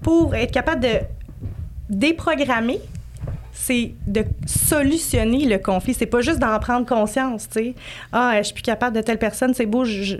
[0.00, 1.00] pour être capable de
[1.90, 2.78] déprogrammer,
[3.58, 5.94] c'est de solutionner le conflit.
[5.94, 7.74] C'est pas juste d'en prendre conscience, tu sais.
[8.12, 10.16] Ah, je suis plus capable de telle personne, c'est beau, je,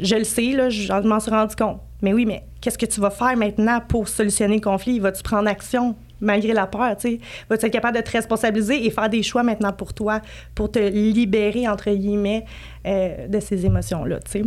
[0.00, 1.80] je, le sais, là, je, m'en suis rendu compte.
[2.00, 5.00] Mais oui, mais qu'est-ce que tu vas faire maintenant pour solutionner le conflit?
[5.00, 7.20] Vas-tu prendre action malgré la peur, tu sais?
[7.50, 10.20] Vas-tu être capable de te responsabiliser et faire des choix maintenant pour toi,
[10.54, 12.46] pour te libérer, entre guillemets,
[12.86, 14.44] euh, de ces émotions-là, tu sais?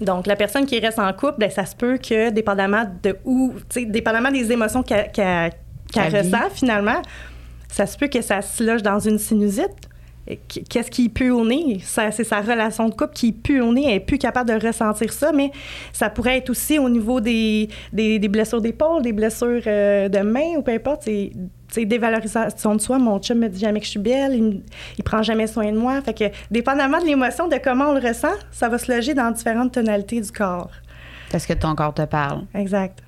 [0.00, 3.54] Donc, la personne qui reste en couple, ben, ça se peut que, dépendamment de où,
[3.68, 5.52] tu sais, dépendamment des émotions qu'elle
[5.94, 7.02] ressent, finalement,
[7.76, 9.90] ça se peut que ça se loge dans une sinusite.
[10.48, 11.78] Qu'est-ce qui pue au nez?
[11.84, 13.84] C'est sa relation de couple qui pue au nez.
[13.84, 15.50] Elle n'est plus capable de ressentir ça, mais
[15.92, 20.56] ça pourrait être aussi au niveau des, des, blessures d'épaule, des blessures euh, de main
[20.56, 21.02] ou peu importe.
[21.68, 22.98] C'est dévalorisation de soi.
[22.98, 24.62] Mon chum me dit jamais que je suis belle, il,
[24.96, 26.00] il prend jamais soin de moi.
[26.00, 29.30] Fait que, dépendamment de l'émotion, de comment on le ressent, ça va se loger dans
[29.30, 30.70] différentes tonalités du corps.
[31.30, 32.44] Parce que ton corps te parle.
[32.54, 33.05] Exact.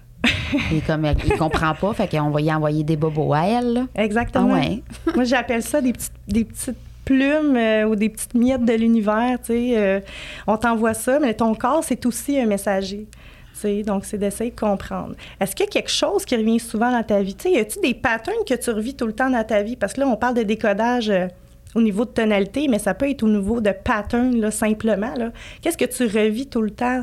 [0.73, 3.87] Et comme il comprend pas, fait qu'on va y envoyer des bobos à elle.
[3.95, 4.61] Exactement.
[4.61, 8.73] Ah Moi, j'appelle ça des petites, des petites plumes euh, ou des petites miettes de
[8.75, 9.39] l'univers.
[9.51, 10.01] Euh,
[10.47, 13.07] on t'envoie ça, mais ton corps, c'est aussi un messager.
[13.55, 15.15] Tu sais, donc, c'est d'essayer de comprendre.
[15.41, 17.35] Est-ce qu'il y a quelque chose qui revient souvent dans ta vie?
[17.35, 19.77] Tu sais, y a-t-il des patterns que tu revis tout le temps dans ta vie?
[19.77, 21.29] Parce que là, on parle de décodage euh,
[21.75, 25.13] au niveau de tonalité, mais ça peut être au niveau de pattern, là, simplement.
[25.61, 27.03] Qu'est-ce que tu revis tout le temps?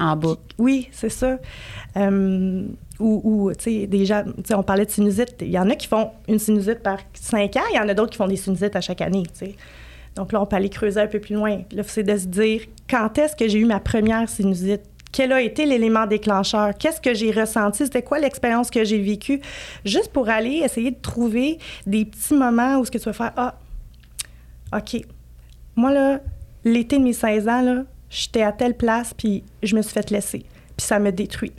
[0.00, 0.42] En boucle.
[0.58, 1.38] oui, c'est ça.
[1.96, 2.66] Euh,
[2.98, 5.36] ou, tu sais, déjà, on parlait de sinusite.
[5.40, 7.94] Il y en a qui font une sinusite par cinq ans, il y en a
[7.94, 9.54] d'autres qui font des sinusites à chaque année, tu sais.
[10.14, 11.62] Donc là, on peut aller creuser un peu plus loin.
[11.72, 14.82] Là, c'est de se dire, quand est-ce que j'ai eu ma première sinusite?
[15.10, 16.72] Quel a été l'élément déclencheur?
[16.78, 17.84] Qu'est-ce que j'ai ressenti?
[17.84, 19.40] C'était quoi l'expérience que j'ai vécue?
[19.84, 23.32] Juste pour aller essayer de trouver des petits moments où ce que tu vas faire,
[23.36, 23.54] ah,
[24.74, 25.02] OK,
[25.76, 26.20] moi, là,
[26.64, 27.82] l'été de mes 16 ans, là,
[28.12, 30.44] j'étais à telle place, puis je me suis fait laisser.
[30.76, 31.52] Puis ça me détruit.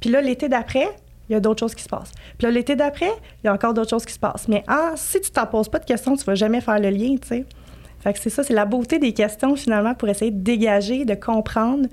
[0.00, 0.88] Puis là, l'été d'après,
[1.28, 2.12] il y a d'autres choses qui se passent.
[2.38, 4.48] Puis là, l'été d'après, il y a encore d'autres choses qui se passent.
[4.48, 7.16] Mais ah, si tu t'en poses pas de questions, tu vas jamais faire le lien,
[7.20, 7.44] tu sais.
[8.00, 11.14] Fait que c'est ça, c'est la beauté des questions, finalement, pour essayer de dégager, de
[11.14, 11.88] comprendre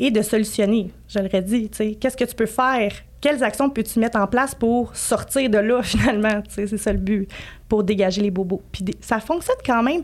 [0.00, 0.90] et de solutionner.
[1.08, 1.94] Je l'aurais dit, tu sais.
[1.94, 2.92] Qu'est-ce que tu peux faire?
[3.20, 6.42] Quelles actions peux-tu mettre en place pour sortir de là, finalement?
[6.42, 7.28] Tu sais, c'est ça le but,
[7.68, 8.62] pour dégager les bobos.
[8.72, 10.02] Puis ça fonctionne quand même.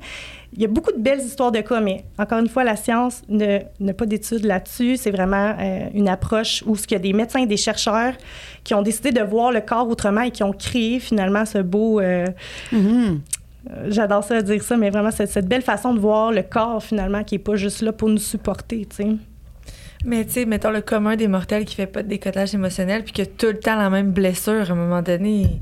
[0.55, 3.23] Il y a beaucoup de belles histoires de cas, mais encore une fois, la science
[3.29, 4.97] n'a pas d'études là-dessus.
[4.97, 8.15] C'est vraiment euh, une approche où il y a des médecins et des chercheurs
[8.65, 12.01] qui ont décidé de voir le corps autrement et qui ont créé finalement ce beau...
[12.01, 12.25] Euh,
[12.73, 13.19] mm-hmm.
[13.71, 17.25] euh, j'adore ça dire ça, mais vraiment cette, belle façon de voir le corps finalement
[17.25, 19.09] qui n'est pas juste là pour nous supporter, tu sais.
[20.05, 23.13] Mais tu sais, mettons le commun des mortels qui fait pas de décotage émotionnel puis
[23.13, 25.61] qui a tout le temps la même blessure à un moment donné.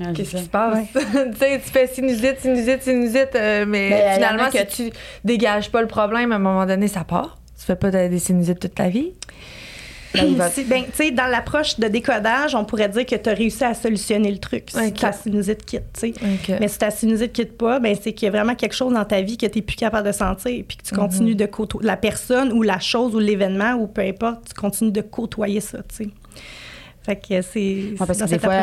[0.00, 0.86] Ah, Qu'est-ce qui se passe?
[0.92, 1.00] tu
[1.38, 5.88] sais, tu fais sinusite, sinusite, sinusite, euh, mais, ben, finalement, si tu dégages pas le
[5.88, 7.38] problème, à un moment donné, ça part.
[7.58, 9.12] Tu fais pas des sinusites toute ta vie.
[10.14, 13.64] Ben, ben, tu sais, dans l'approche de décodage, on pourrait dire que tu as réussi
[13.64, 16.58] à solutionner le truc si ta sinusite quitte, tu sais.
[16.60, 19.06] Mais si ta sinusite quitte pas, ben, c'est qu'il y a vraiment quelque chose dans
[19.06, 21.38] ta vie que tu n'es plus capable de sentir, puis que tu continues mhm.
[21.38, 25.00] de côtoyer la personne ou la chose ou l'événement ou peu importe, tu continues de
[25.00, 26.08] côtoyer ça, tu sais.
[27.04, 27.94] Fait que c'est.
[27.98, 28.60] parce que des fois,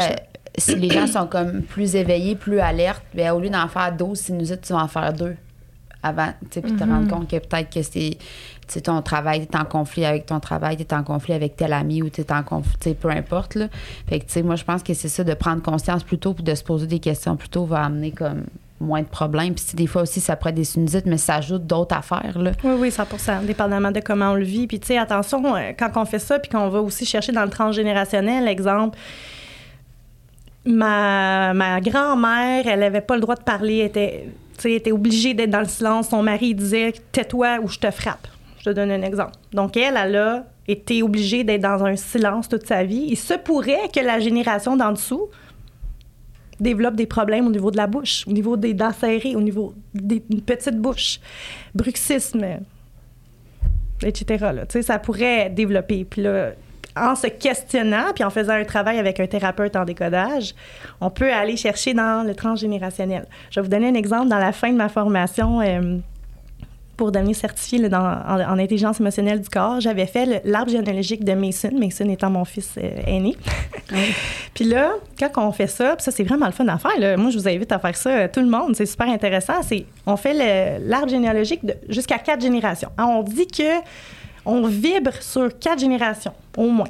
[0.59, 4.17] si les gens sont comme plus éveillés, plus alertes, bien, au lieu d'en faire 12
[4.17, 5.35] sinusites, tu vas en faire deux
[6.01, 7.09] avant, puis te rendre mhm.
[7.09, 10.93] compte que peut-être que c'est ton travail, tu en conflit avec ton travail, tu es
[10.93, 13.55] en conflit avec tel ami ou tu es en conflit, peu importe.
[13.55, 13.67] Là.
[14.07, 16.43] Fait que, tu sais, moi, je pense que c'est ça, de prendre conscience plutôt puis
[16.43, 18.43] de se poser des questions plutôt va amener comme
[18.79, 19.55] moins de problèmes.
[19.55, 22.37] Puis des fois aussi, ça pourrait être des sinusites, mais ça ajoute d'autres affaires.
[22.39, 22.51] Là.
[22.63, 24.67] Oui, oui, 100% dépendamment de comment on le vit.
[24.67, 27.43] Puis, tu sais, attention, euh, quand on fait ça, puis qu'on va aussi chercher dans
[27.43, 28.97] le transgénérationnel, exemple,
[30.65, 34.29] ma, ma grand-mère, elle n'avait pas le droit de parler, elle était,
[34.65, 36.09] était obligée d'être dans le silence.
[36.09, 38.27] Son mari disait Tais-toi ou je te frappe.
[38.59, 39.33] Je te donne un exemple.
[39.53, 43.07] Donc, elle, elle a été obligée d'être dans un silence toute sa vie.
[43.09, 45.29] Il se pourrait que la génération d'en dessous
[46.59, 49.73] développe des problèmes au niveau de la bouche, au niveau des dents serrées, au niveau
[49.93, 51.21] des petites bouches,
[51.73, 52.45] bruxisme,
[54.03, 54.47] etc.
[54.53, 54.81] Là.
[54.81, 56.03] Ça pourrait développer.
[56.05, 56.51] Puis là,
[56.95, 60.55] en se questionnant, puis en faisant un travail avec un thérapeute en décodage,
[61.01, 63.25] on peut aller chercher dans le transgénérationnel.
[63.51, 64.27] Je vais vous donner un exemple.
[64.29, 65.97] Dans la fin de ma formation euh,
[66.97, 71.71] pour devenir certifiée dans, en, intelligence émotionnelle du corps, j'avais fait l'arbre généalogique de Mason,
[71.73, 73.37] Mason étant mon fils euh, aîné.
[74.53, 77.17] puis là, quand on fait ça, puis ça, c'est vraiment le fun à faire.
[77.17, 78.75] Moi, je vous invite à faire ça, euh, tout le monde.
[78.75, 79.61] C'est super intéressant.
[79.61, 82.89] C'est, on fait l'arbre généalogique jusqu'à quatre générations.
[82.97, 83.79] on dit que
[84.49, 86.89] on vibre sur quatre générations, au moins.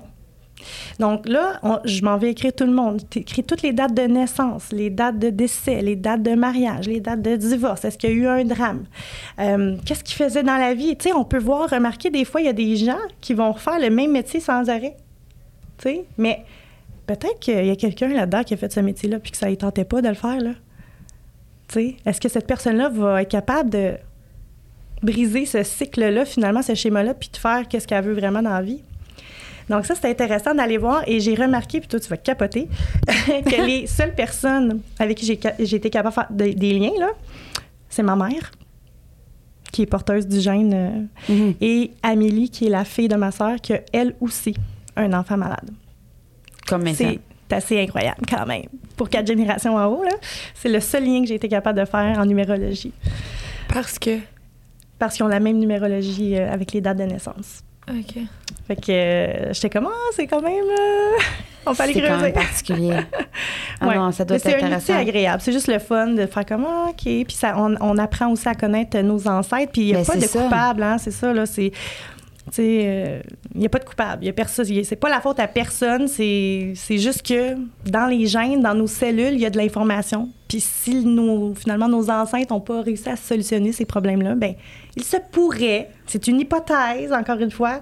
[0.99, 3.01] Donc là, je m'en vais écrire tout le monde.
[3.15, 6.99] Écrire toutes les dates de naissance, les dates de décès, les dates de mariage, les
[6.99, 7.85] dates de divorce.
[7.85, 8.83] Est-ce qu'il y a eu un drame?
[9.39, 10.97] Euh, qu'est-ce qu'ils faisaient dans la vie?
[10.97, 13.53] Tu sais, on peut voir, remarquer, des fois, il y a des gens qui vont
[13.53, 14.97] faire le même métier sans arrêt.
[15.77, 16.43] Tu mais
[17.07, 19.55] peut-être qu'il y a quelqu'un là-dedans qui a fait ce métier-là puis que ça ne
[19.55, 20.41] tentait pas de le faire,
[21.77, 23.93] est-ce que cette personne-là va être capable de
[25.01, 28.61] briser ce cycle-là, finalement, ce schéma-là, puis de faire qu'est-ce qu'elle veut vraiment dans la
[28.61, 28.81] vie?
[29.69, 32.67] Donc ça, c'était intéressant d'aller voir et j'ai remarqué, puis toi, tu vas capoter,
[33.07, 36.91] que les seules personnes avec qui j'ai, j'ai été capable de faire des, des liens,
[36.99, 37.09] là,
[37.87, 38.51] c'est ma mère,
[39.71, 41.53] qui est porteuse du gène, euh, Mhm.
[41.61, 44.55] et Amélie, qui est la fille de ma sœur, qui a elle aussi
[44.95, 45.69] un enfant malade.
[46.67, 47.13] Comme maintenant.
[47.49, 48.65] C'est assez incroyable quand même.
[48.95, 50.11] Pour quatre générations en haut, là,
[50.55, 52.93] c'est le seul lien que j'ai été capable de faire en numérologie.
[53.71, 54.17] Parce que.
[54.99, 57.63] Parce qu'ils ont la même numérologie euh, avec les dates de naissance.
[57.89, 58.17] OK.
[58.67, 60.53] Fait que euh, j'étais comme, ah, c'est quand même.
[60.63, 61.17] euh,
[61.65, 62.23] on peut aller C'est quand creuser.
[62.23, 62.93] même particulier.
[63.81, 63.95] Ah Ouais.
[63.95, 64.97] non, ça doit Mais être c'est intéressant.
[64.97, 65.41] agréable.
[65.41, 67.01] C'est juste le fun de faire comme, ah, OK.
[67.03, 69.71] Puis ça, on, on apprend aussi à connaître nos ancêtres.
[69.71, 70.41] Puis il n'y a Ben, pas de c'est ça.
[70.43, 71.45] coupable, hein, c'est ça, là.
[71.45, 71.71] C'est.
[72.51, 73.21] Tu euh,
[73.53, 74.25] il n'y a pas de coupable.
[74.25, 74.65] Y a personne.
[74.83, 76.07] C'est pas la faute à personne.
[76.07, 77.55] C'est juste que
[77.89, 80.29] dans les gènes, dans nos cellules, il y a de l'information.
[80.47, 84.55] Puis si nos, finalement nos ancêtres n'ont pas réussi à solutionner ces problèmes-là, ben
[84.95, 87.81] il se pourrait, c'est une hypothèse, encore une fois,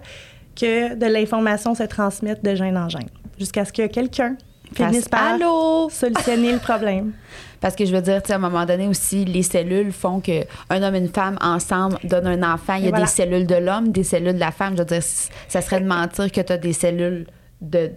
[0.56, 3.08] que de l'information se transmette de gène en gène.
[3.40, 4.36] Jusqu'à ce que quelqu'un
[4.76, 5.90] finisse par Allô?
[5.90, 7.12] solutionner le problème.
[7.60, 10.20] Parce que je veux dire, tu sais, à un moment donné aussi, les cellules font
[10.20, 12.76] que un homme et une femme ensemble donnent un enfant.
[12.76, 13.06] Il y a voilà.
[13.06, 14.74] des cellules de l'homme, des cellules de la femme.
[14.74, 17.26] Je veux dire, ça serait de mentir que tu as des cellules
[17.62, 17.92] de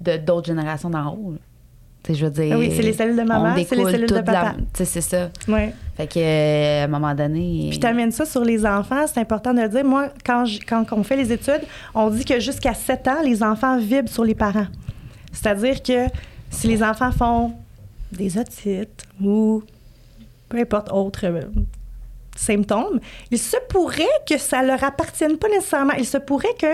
[0.00, 1.30] de- d'autres générations d'en haut.
[1.32, 1.38] là.
[2.02, 2.54] Tu sais, je veux dire.
[2.54, 4.54] Ah oui, c'est les cellules de maman, c'est les cellules de papa.
[4.74, 5.30] C'est ça.
[5.48, 5.72] Ouais.
[5.96, 7.68] Fait que, euh, à un moment donné.
[7.70, 9.84] Puis tu amènes ça sur les enfants, c'est important de le dire.
[9.84, 11.62] Moi, quand, j- quand on fait les études,
[11.94, 14.66] on dit que jusqu'à 7 ans, les enfants vibrent sur les parents.
[15.40, 16.06] C'est-à-dire que
[16.50, 17.52] si les enfants font
[18.12, 19.62] des otites ou
[20.48, 21.42] peu importe autre euh,
[22.36, 25.94] symptômes, il se pourrait que ça leur appartienne pas nécessairement.
[25.98, 26.66] Il se pourrait que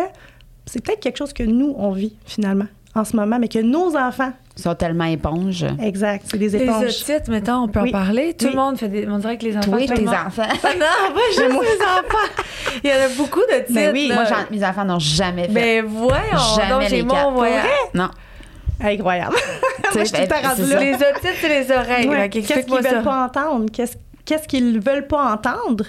[0.66, 3.96] c'est peut-être quelque chose que nous, on vit finalement en ce moment, mais que nos
[3.96, 5.64] enfants, Ils sont tellement éponges.
[5.81, 6.85] exact, c'est des Les éponges.
[6.85, 7.88] otites, mettons, on peut Oui.
[7.88, 8.35] en parler.
[8.35, 8.51] Tout Oui.
[8.53, 9.09] le monde fait des.
[9.09, 9.72] On dirait que les enfants.
[9.72, 10.42] Oui, tes enfants.
[10.64, 12.42] non, pas juste les enfants.
[12.85, 13.72] Il y en a beaucoup de titres.
[13.72, 14.14] Ben oui, là.
[14.16, 15.53] Moi, mes enfants n'ont jamais fait.
[15.55, 16.20] Ben voyons,
[16.57, 17.66] Jamais donc j'ai les mon voyage.
[17.94, 18.11] Non.
[18.80, 19.37] Incroyable.
[19.94, 20.80] Moi, je suis ben.
[20.80, 22.08] Les otites, c'est les oreilles.
[22.08, 22.28] Ouais.
[22.28, 23.66] Qu'est-ce qu'ils veulent pas entendre?
[23.72, 25.85] Qu'est-ce qu'est-ce qu'ils veulent pas entendre?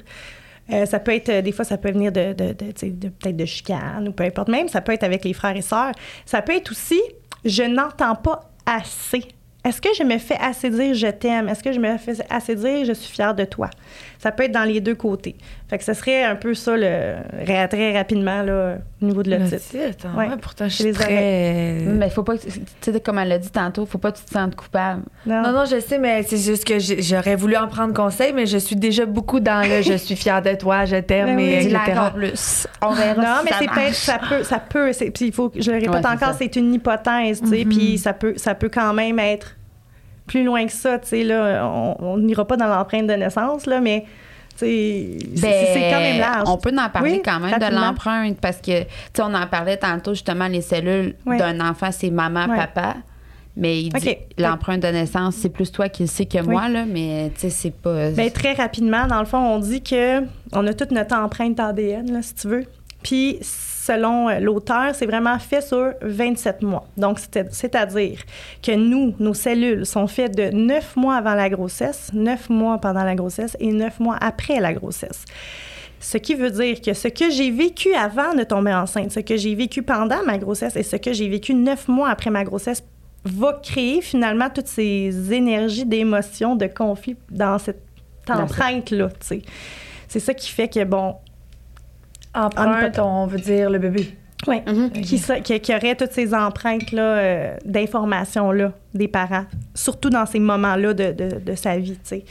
[0.71, 4.07] Euh, ça peut être, euh, des fois, ça peut venir de, de- peut-être de chicane
[4.07, 4.47] ou peu importe.
[4.47, 5.91] Même, ça peut être avec les frères et sœurs.
[6.25, 7.01] Ça peut être aussi,
[7.43, 9.23] je n'entends pas assez.
[9.65, 11.47] Est-ce que je me fais assez dire je t'aime?
[11.49, 13.69] Est-ce que je me fais assez dire je suis fière de toi?
[14.19, 15.35] Ça peut être dans les deux côtés.
[15.73, 17.15] Fait que ce serait un peu ça, le,
[17.67, 19.73] très rapidement, là, au niveau de l'otite.
[19.73, 20.27] L'otite, ah Ouais.
[20.29, 21.79] ouais, pourtant, je suis les très.
[21.87, 24.25] Mais faut pas, que- tu sais, comme elle l'a dit tantôt, faut pas que tu
[24.25, 25.01] te sentes coupable.
[25.25, 28.59] Non, non, je sais, mais c'est juste que j'aurais voulu en prendre conseil, mais je
[28.59, 31.43] suis déjà beaucoup dans le je suis fière de toi, je t'aime, Ben oui.
[31.45, 31.79] et etc.
[31.89, 32.67] encore plus.
[32.83, 35.33] On verra Non, si mais ça c'est peut-être, ça peut, ça peut, c'est- puis il
[35.33, 37.69] faut, je le répète Ouais, encore, c'est une hypothèse, tu sais, Mhm.
[37.75, 39.55] puis ça peut, ça peut quand même être
[40.27, 41.67] plus loin que ça, tu sais, là,
[41.99, 44.05] on n'ira pas dans l'empreinte de naissance, là, mais,
[44.63, 46.49] c'est- Ben, c'est quand même large.
[46.49, 49.47] On peut en parler Oui, quand même de l'empreinte parce que, tu sais, on en
[49.47, 52.95] parlait tantôt justement, les cellules d'un enfant, c'est maman, papa.
[53.55, 54.17] Mais il dit OK.
[54.39, 57.49] l'empreinte de naissance, c'est plus toi qui le sais que moi, là, mais tu sais,
[57.51, 58.09] c'est pas.
[58.09, 60.21] Ben, très rapidement, dans le fond, on dit que
[60.53, 62.65] on a toute notre empreinte ADN, là, si tu veux.
[63.03, 66.87] Puis, selon euh, l'auteur, c'est vraiment fait sur 27 mois.
[66.97, 68.19] Donc, c'est- c'est-à-dire
[68.61, 73.03] que nous, nos cellules sont faites de 9 mois avant la grossesse, 9 mois pendant
[73.03, 75.25] la grossesse et 9 mois après la grossesse.
[75.99, 79.37] Ce qui veut dire que ce que j'ai vécu avant de tomber enceinte, ce que
[79.37, 82.83] j'ai vécu pendant ma grossesse et ce que j'ai vécu neuf mois après ma grossesse
[83.25, 87.81] va créer finalement toutes ces énergies d'émotions, de conflit dans cette
[88.29, 89.09] empreinte-là.
[90.09, 91.15] C'est ça qui fait que, bon,
[92.35, 94.15] Empreinte, on veut dire le bébé.
[94.47, 94.89] oui, Mhm.
[94.91, 100.93] qui, qui, qui aurait toutes ces empreintes-là euh, d'informations-là des parents, surtout dans ces moments-là
[100.93, 102.25] de, de, de sa vie, tu sais.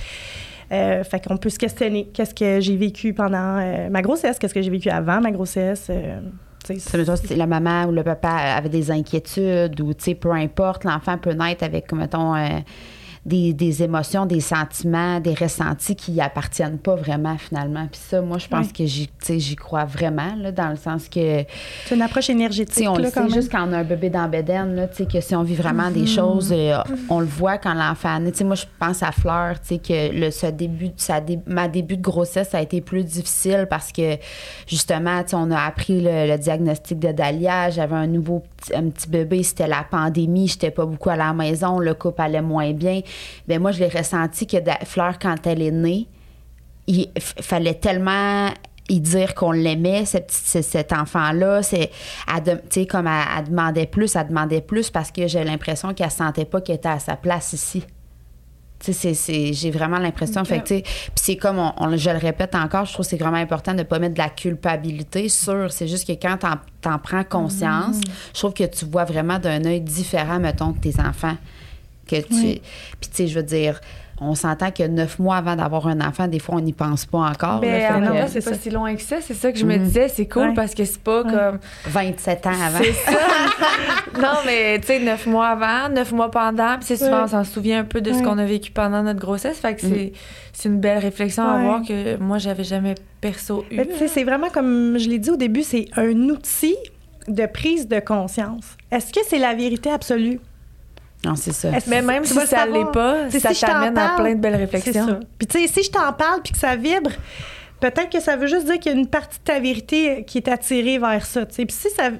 [0.72, 4.54] Euh, fait qu'on peut se questionner qu'est-ce que j'ai vécu pendant euh, ma grossesse, qu'est-ce
[4.54, 5.88] que j'ai vécu avant ma grossesse.
[5.90, 6.18] euh,
[6.66, 9.92] tu sais, Ça veut dire si la maman ou le papa avait des inquiétudes ou,
[9.94, 12.46] tu sais, peu importe, l'enfant peut naître avec, mettons, euh,
[13.24, 17.87] des, des émotions, des sentiments, des ressentis qui appartiennent pas vraiment, finalement.
[17.90, 18.72] Puis ça, moi, je pense Oui.
[19.28, 21.44] que j'y, crois vraiment, là, dans le sens que,
[21.87, 23.32] c'est une approche énergétique, on le sait même.
[23.32, 25.42] juste quand on a un bébé dans la bédaine, là, tu sais, que si on
[25.44, 26.14] vit vraiment des Mm-hmm.
[26.16, 28.32] choses, euh, on le voit quand l'enfant naît.
[28.32, 31.38] Tu sais, moi, je pense à Fleur, tu sais, que le, ce début, sa dé-
[31.46, 34.16] ma début de grossesse, ça a été plus difficile parce que,
[34.66, 37.70] justement, on a appris le, le diagnostic de Dahlia.
[37.70, 38.42] J'avais un nouveau
[38.74, 42.42] un petit bébé, c'était la pandémie, j'étais pas beaucoup à la maison, le couple allait
[42.42, 43.00] moins bien.
[43.48, 46.09] Ben moi, je l'ai ressenti que Fleur, quand elle est née,
[46.87, 48.51] il fallait tellement
[48.88, 51.62] y dire qu'on l'aimait, ce petit- ce- cet enfant-là.
[51.62, 51.90] C'est,
[52.29, 56.44] elle, comme elle, elle demandait plus, elle demandait plus parce que j'ai l'impression qu'elle sentait
[56.44, 57.85] pas qu'elle était à sa place ici.
[58.81, 60.42] Tu sais, c'est- c'est- j'ai vraiment l'impression.
[60.42, 60.48] Ok.
[60.48, 63.72] Fait c'est comme, on, on- je le répète encore, je trouve que c'est vraiment important
[63.72, 65.70] de ne pas mettre de la culpabilité sur.
[65.70, 68.01] C'est juste que quand t'en, t'en prends conscience,
[68.35, 71.37] je trouve que tu vois vraiment d'un œil différent, mettons, que tes enfants.
[72.20, 72.35] Que tu...
[72.35, 72.62] Oui.
[73.01, 73.81] Puis, tu sais, je veux dire,
[74.20, 77.18] on s'entend que neuf mois avant d'avoir un enfant, des fois, on n'y pense pas
[77.18, 77.61] encore.
[77.61, 78.59] Ben, que temps, c'est pas ça.
[78.59, 79.16] si loin que ça.
[79.20, 79.85] C'est ça que je me Mhm.
[79.85, 80.09] disais.
[80.09, 80.55] C'est cool Ouais.
[80.55, 81.33] parce que c'est pas Ouais.
[81.33, 81.59] comme.
[81.87, 82.79] 27 ans avant.
[82.83, 83.18] C'est ça.
[84.20, 86.75] non, mais tu sais, neuf mois avant, neuf mois pendant.
[86.77, 87.22] Puis c'est souvent, Ouais.
[87.25, 89.59] on s'en souvient un peu de ce qu'on a vécu pendant notre grossesse.
[89.59, 90.12] Fait que c'est,
[90.53, 93.77] c'est une belle réflexion à avoir que moi, j'avais jamais perso eu.
[93.77, 96.77] Mais tu sais, c'est vraiment comme je l'ai dit au début, c'est un outil
[97.29, 98.77] de prise de conscience.
[98.90, 100.38] Est-ce que c'est la vérité absolue?
[101.24, 101.70] Non, c'est ça.
[101.70, 104.40] Est-ce- Mais même si le ça l'est pas, C'est ça si t'amène à plein de
[104.40, 105.06] belles C'est réflexions.
[105.06, 105.20] ça.
[105.38, 107.11] Puis tu sais, si je t'en parle puis que ça vibre,
[107.80, 110.38] peut-être que ça veut juste dire qu'il y a une partie de ta vérité qui
[110.38, 111.46] est attirée vers ça.
[111.46, 111.64] tu sais.
[111.66, 112.11] Puis si ça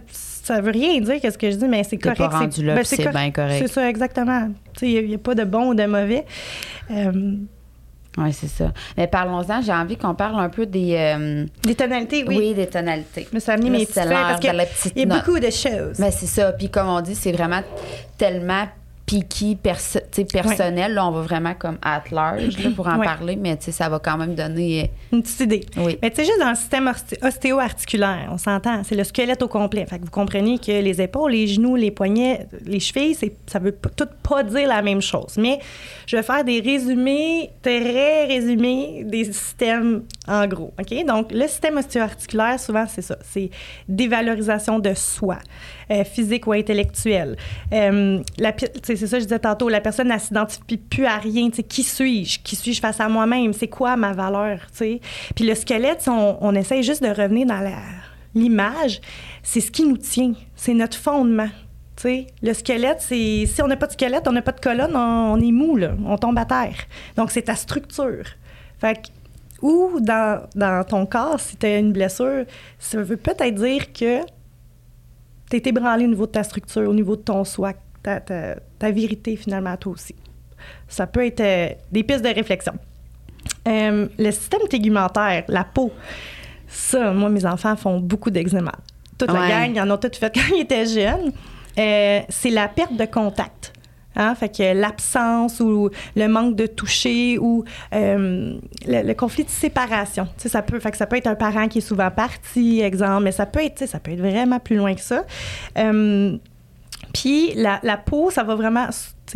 [0.45, 2.19] ça veut rien dire qu'est-ce que je dis, mais c'est T'es correct.
[2.19, 3.65] pas rendu là, ben, c'est bien correct.
[3.65, 4.49] C'est ça, exactement.
[4.77, 6.25] Tu sais, il n'y a, pas de bon ou de mauvais.
[6.91, 7.12] Euh,
[8.19, 8.73] Oui, c'est ça.
[8.97, 10.97] Mais parlons-en, j'ai envie qu'on parle un peu des.
[10.99, 12.37] euh, les tonalités, oui.
[12.38, 12.55] oui.
[12.55, 13.27] des tonalités.
[13.33, 15.19] Me suis amené Là, mes l'heure parce de la petite y a note.
[15.25, 15.99] beaucoup de choses.
[16.01, 16.53] Mais c'est ça.
[16.53, 17.62] Puis comme on dit, c'est vraiment
[18.19, 18.67] tellement
[19.05, 19.99] piqué, perso-
[20.33, 20.95] personnel.
[20.95, 24.17] Là, on va vraiment comme at large là, pour en parler, mais ça va quand
[24.17, 24.91] même donner.
[25.12, 25.67] Une petite idée.
[25.77, 25.99] euh, oui.
[26.01, 29.49] Mais tu sais, juste dans le système osté- ostéo-articulaire, on s'entend, c'est le squelette au
[29.49, 29.85] complet.
[29.87, 33.77] Fait que vous comprenez que les épaules, les genoux, les poignets, les chevilles, ça veut
[33.97, 35.35] tout pas dire la même chose.
[35.37, 35.59] Mais
[36.07, 40.73] je vais faire des résumés, très résumés, des systèmes en gros.
[40.81, 41.05] OK?
[41.07, 43.17] Donc, le système ostéo-articulaire, souvent, c'est ça.
[43.29, 43.51] C'est
[43.88, 45.38] dévalorisation de soi,
[45.93, 47.37] euh, physique ou intellectuelle.
[47.73, 48.23] Euh,
[48.83, 51.51] c'est ça, je disais tantôt, la personne ne s'identifie plus à rien.
[51.51, 52.41] Qui suis-je?
[52.41, 53.53] Qui suis-je face à moi-même?
[53.53, 54.61] C'est quoi ma valeur?
[54.79, 55.01] Puis
[55.47, 57.63] le squelette, on, on essaye juste de revenir dans
[58.35, 59.01] l'image,
[59.43, 60.33] c'est ce qui nous tient.
[60.57, 61.51] C'est notre fondement.
[62.05, 65.53] Le squelette, si on n'a pas de squelette, on n'a pas de colonne, on, est
[65.53, 66.77] mou, on tombe à terre.
[67.17, 68.25] Donc, c'est ta structure.
[68.81, 69.09] Fait que,
[69.65, 72.45] ou dans, dans ton corps, si tu as une blessure,
[72.79, 74.21] ça veut peut-être dire que
[75.61, 78.57] tu es ébranlé au niveau de ta structure, au niveau de ton soi, ta, ta,
[78.79, 80.15] ta vérité finalement à toi aussi.
[80.88, 82.73] Ça peut être euh, des pistes de réflexion.
[83.67, 85.91] Euh, le système tégumentaire, la peau,
[86.69, 88.73] ça, moi, mes enfants font beaucoup d'eczéma.
[89.19, 89.49] Toute la Ouais.
[89.49, 91.33] gang, ils en ont toutes fait quand ils étaient jeunes.
[91.79, 93.72] Euh, c'est la perte de contact.
[94.16, 94.35] Hein?
[94.35, 98.55] Fait que l'absence ou le manque de toucher ou euh,
[98.87, 100.27] le, conflit de séparation.
[100.37, 102.81] Tu sais, ça peut, fait que ça peut être un parent qui est souvent parti,
[102.81, 105.25] exemple, mais ça peut être, ça peut être vraiment plus loin que ça.
[105.79, 106.37] Euh,
[107.12, 108.88] puis la, la peau, ça va vraiment.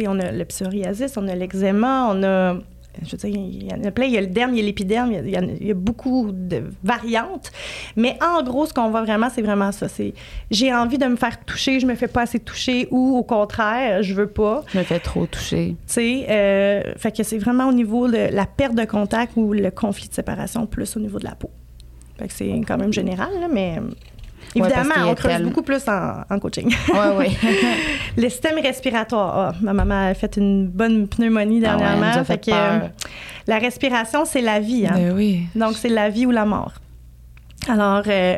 [0.06, 2.56] On a le psoriasis, on a l'eczéma, on a.
[3.04, 4.06] Je veux dire, il y en a plein.
[4.06, 6.30] Il y a le derme, il y a l'épiderme, il y a- il y, beaucoup
[6.32, 7.50] de variantes.
[7.96, 9.88] Mais en gros, ce qu'on voit vraiment, c'est vraiment ça.
[9.88, 10.14] C'est
[10.50, 14.02] j'ai envie de me faire toucher, je me fais pas assez toucher, ou au contraire,
[14.02, 14.62] je veux pas.
[14.68, 15.76] Je me fais trop toucher.
[15.86, 19.52] Tu sais, euh, fait que c'est vraiment au niveau de la perte de contact ou
[19.52, 21.50] le conflit de séparation, plus au niveau de la peau.
[22.18, 23.78] Fait que c'est quand même général, là, mais
[24.64, 26.74] évidemment, on creuse tellement- beaucoup plus en, en coaching.
[26.92, 27.38] Oui, oui.
[28.16, 29.36] le système respiratoire.
[29.36, 32.12] Ah, ma maman a fait une bonne pneumonie Ah ouais, dernièrement.
[32.12, 32.88] nous a fait fait que, euh,
[33.46, 34.86] la respiration, c'est la vie.
[34.86, 34.94] Hein?
[34.94, 35.46] Ben oui.
[35.54, 36.72] Donc, c'est la vie ou la mort.
[37.68, 38.36] Alors, euh,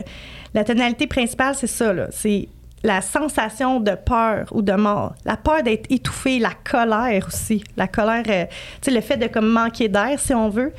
[0.55, 1.93] la tonalité principale, c'est ça.
[2.11, 2.49] C'est
[2.83, 5.15] la sensation de peur ou de mort.
[5.25, 7.65] La peur d'être étouffé, la colère aussi.
[7.77, 8.45] La colère, euh,
[8.81, 10.73] tu sais, le fait de comme manquer d'air, si on veut.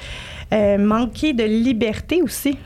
[0.53, 2.57] Euh, manquer de liberté aussi.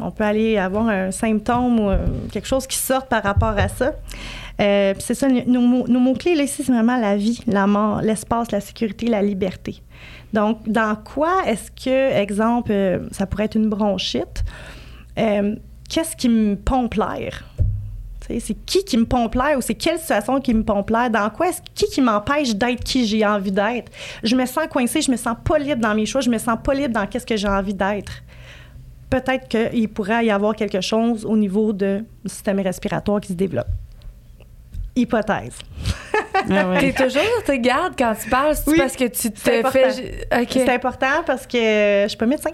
[0.00, 1.98] On peut aller avoir un symptôme ou euh,
[2.30, 3.92] quelque chose qui sorte par rapport à ça.
[4.60, 8.00] Euh, c'est ça, nos, mots- nos mots-clés, là, ici, c'est vraiment la vie, la mort,
[8.02, 9.82] l'espace, la sécurité, la liberté.
[10.32, 14.44] Donc, dans quoi est-ce que, exemple, euh, ça pourrait être une bronchite?
[15.18, 15.56] Euh,
[15.88, 17.44] Qu'est-ce qui me pompe l'air?
[18.20, 21.08] C'est qui qui me pompe l'air ou c'est quelle situation qui me pompe l'air?
[21.08, 23.90] Dans quoi est-ce qui qui m'empêche d'être qui j'ai envie d'être?
[24.22, 26.58] Je me sens coincée, je me sens pas libre dans mes choix, je me sens
[26.62, 28.12] pas libre dans qu'est-ce que j'ai envie d'être.
[29.10, 33.32] Peut-être qu'il pourrait y avoir quelque chose au niveau de- du système respiratoire qui se
[33.34, 33.66] développe.
[34.96, 35.54] Hypothèse.
[36.50, 36.78] Ah ouais.
[36.80, 39.58] T'es toujours sur tes gardes quand tu parles, c'est Oui, parce que tu te c'est
[39.60, 39.78] important.
[39.90, 40.46] fais.
[40.50, 41.58] C'est important parce que
[42.02, 42.50] je suis pas médecin.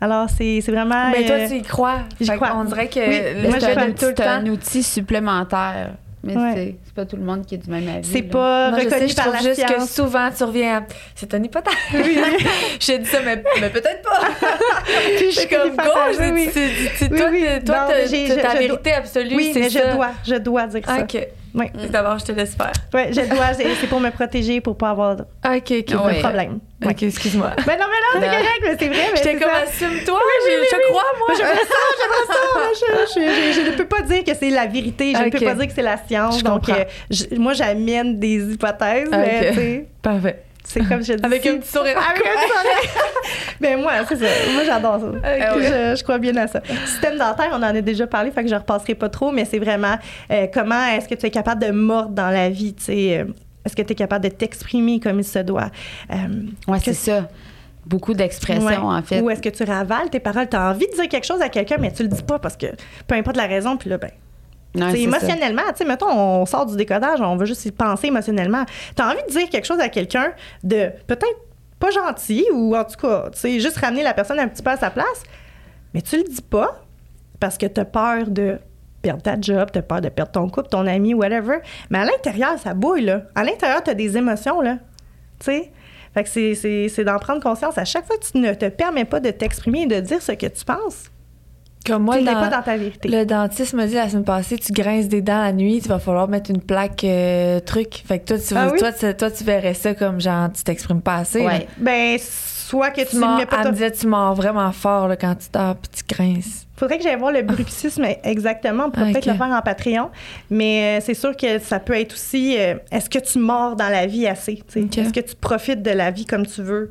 [0.00, 1.10] Alors, c'est c'est vraiment.
[1.10, 1.98] Mais toi, euh, tu y crois.
[2.20, 2.50] j'y Fait crois.
[2.50, 5.94] qu'on dirait que Oui, le- moi, je un tout le un outil supplémentaire.
[6.24, 6.52] Mais Ouais.
[6.54, 8.08] c'est- c'est pas tout le monde qui est du même avis.
[8.08, 10.78] C'est pas Moi, je sais, reconnu je par trouve la juste que souvent tu reviens
[10.78, 10.82] à.
[11.16, 11.70] C'est Tony Potter.
[12.80, 14.20] J'ai dit ça, mais, mais peut-être pas.
[15.16, 15.82] Puis Je suis comme go.
[16.20, 16.48] oui, oui.
[16.52, 17.40] C'est Oui, toi, oui.
[17.42, 19.34] t'es- toi, Non, je- ta je vérité absolue.
[19.36, 19.80] Oui, c'est mais ça.
[19.90, 20.98] je dois, je dois dire ça.
[21.00, 21.26] Ok.
[21.54, 21.66] Oui.
[21.90, 22.72] D'abord, je te laisse faire.
[22.94, 25.24] Ouais, je dois, c'est pour me protéger, pour pas avoir de
[26.06, 26.20] ouais.
[26.20, 26.60] problème.
[26.82, 26.90] Ouais.
[26.92, 27.50] Ok, excuse-moi.
[27.66, 29.06] Ben non, mais non, c'est correct, mais c'est vrai.
[29.12, 31.28] mais J'étais comme assume-toi, je, je crois, moi.
[31.36, 32.34] J'aimerais ça, j'aimerais ça.
[32.54, 35.12] Moi, je, je- je- je ne peux pas dire que c'est la vérité.
[35.16, 36.38] Je ne peux pas dire que c'est la science.
[36.38, 39.08] Je donc, euh, je- moi, j'amène des hypothèses.
[39.10, 39.48] mais, Ok.
[39.50, 40.42] tu sais, Parfait.
[40.64, 41.24] C'est comme je dis.
[41.24, 41.96] Avec un petit sourire.
[41.98, 43.02] Avec un petit sourire.
[43.60, 44.26] ben moi, c'est ça.
[44.54, 45.06] Moi, j'adore ça.
[45.06, 45.48] Ouais.
[45.92, 46.60] je, je crois bien à ça.
[46.86, 49.44] Système dentaire, on en a déjà parlé, fait que je ne repasserai pas trop, mais
[49.44, 49.96] c'est vraiment
[50.30, 53.18] euh, comment est-ce que tu es capable de mordre dans la vie, tu sais.
[53.20, 53.24] euh,
[53.64, 55.70] est-ce que tu es capable de t'exprimer comme il se doit?
[56.10, 56.16] Euh,
[56.68, 57.28] Ouais, c'est ça.
[57.86, 58.76] Beaucoup d'expressions, Ouais.
[58.76, 59.20] en fait.
[59.20, 60.48] Ou est-ce que tu ravales tes paroles?
[60.48, 62.56] Tu as envie de dire quelque chose à quelqu'un, mais tu le dis pas parce
[62.56, 62.66] que
[63.06, 64.10] peu importe la raison, puis là, ben,
[64.74, 68.06] Ouais, c'est émotionnellement, tu sais, mettons, on sort du décodage, on veut juste y penser
[68.08, 68.64] émotionnellement.
[68.96, 70.32] Tu as envie de dire quelque chose à quelqu'un
[70.64, 71.36] de peut-être
[71.78, 74.70] pas gentil ou en tout cas, tu sais, juste ramener la personne un petit peu
[74.70, 75.22] à sa place,
[75.92, 76.80] mais tu le dis pas
[77.40, 78.58] parce que tu as peur de
[79.02, 81.58] perdre ta job, tu as peur de perdre ton couple, ton ami, whatever.
[81.90, 83.22] Mais à l'intérieur, ça bouille, là.
[83.34, 84.78] À l'intérieur, tu as des émotions, là.
[85.40, 85.72] Tu sais?
[86.14, 86.28] Fait que
[86.88, 87.76] c'est- d'en prendre conscience.
[87.78, 90.32] À chaque fois que tu ne te permets pas de t'exprimer et de dire ce
[90.32, 91.04] que tu penses,
[91.86, 93.08] Comme moi, tu n'es dans- pas dans ta vérité.
[93.08, 95.98] le dentiste m'a dit la semaine passée, tu grinces des dents la nuit, tu vas
[95.98, 98.02] falloir mettre une plaque euh, truc.
[98.06, 98.78] Fait que toi, tu, Ah oui?
[98.78, 101.40] toi, tu, toi, tu verrais ça comme genre, tu t'exprimes pas assez.
[101.40, 101.46] là.
[101.46, 101.66] Ouais.
[101.78, 105.08] Ben, soit que tu Tu mords- mets pas elle me disait, tu mords vraiment fort
[105.08, 106.66] là, quand tu dors puis tu grinces.
[106.76, 108.86] Faudrait que j'aille voir le bruxisme exactement.
[108.86, 109.12] On pourrait Ok.
[109.12, 110.10] peut-être le faire en Patreon.
[110.50, 113.88] Mais euh, c'est sûr que ça peut être aussi euh, est-ce que tu mords dans
[113.88, 114.62] la vie assez?
[114.74, 116.88] Est-ce que tu profites de la vie comme tu veux?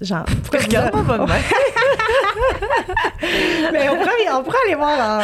[0.00, 0.24] Genre.
[0.52, 1.26] Regarde-moi pas.
[3.72, 5.22] Mais on pourrait, on pourrait aller voir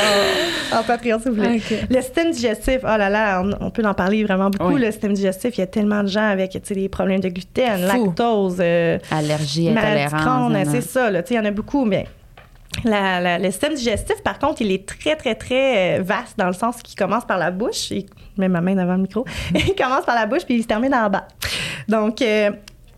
[0.72, 1.42] en, en Patreon si vous.
[1.42, 1.74] Ok.
[1.90, 4.72] Le système digestif, oh là là, on, on peut en parler vraiment beaucoup.
[4.74, 4.80] Oui.
[4.80, 8.04] Le système digestif, il y a tellement de gens avec des problèmes de gluten, Fou.
[8.06, 10.52] lactose, euh, Allergie, intolérance.
[10.70, 11.10] C'est ça.
[11.10, 12.06] Il y en a beaucoup, mais
[12.84, 16.46] la- la- le système digestif, par contre, il est très, très, très euh, vaste dans
[16.46, 17.90] le sens qu'il commence par la bouche.
[17.90, 18.06] Il
[18.38, 19.24] met ma main devant le micro.
[19.54, 21.26] il commence par la bouche puis il se termine en bas.
[21.88, 22.50] Donc, euh,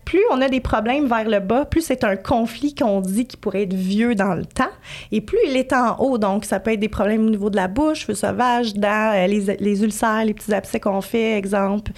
[0.05, 3.37] plus on a des problèmes vers le bas, plus c'est un conflit qu'on dit qui
[3.37, 4.71] pourrait être vieux dans le temps,
[5.11, 6.17] et plus il est en haut.
[6.17, 9.27] Donc, ça peut être des problèmes au niveau de la bouche, feu sauvage, dents, euh,
[9.27, 11.91] les, les ulcères, les petits abcès qu'on fait, exemple.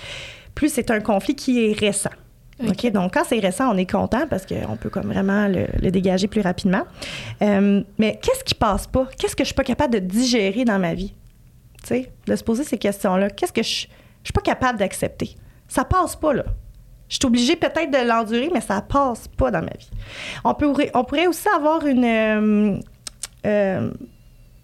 [0.53, 2.11] Plus c'est un conflit qui est récent.
[2.65, 5.91] OK, donc quand c'est récent, on est content parce qu'on peut comme vraiment le, le
[5.91, 6.83] dégager plus rapidement.
[7.41, 9.09] Euh, mais qu'est-ce qui passe pas?
[9.17, 11.13] Qu'est-ce que je suis pas capable de digérer dans ma vie?
[11.81, 13.29] Tu sais, de se poser ces questions-là.
[13.29, 15.35] Qu'est-ce que je, je suis pas capable d'accepter?
[15.67, 16.45] Ça passe pas, là.
[17.07, 19.89] Je suis obligée peut-être de l'endurer, mais ça passe pas dans ma vie.
[20.43, 22.03] On, peut, on pourrait aussi avoir une...
[22.03, 22.77] euh,
[23.45, 23.91] euh,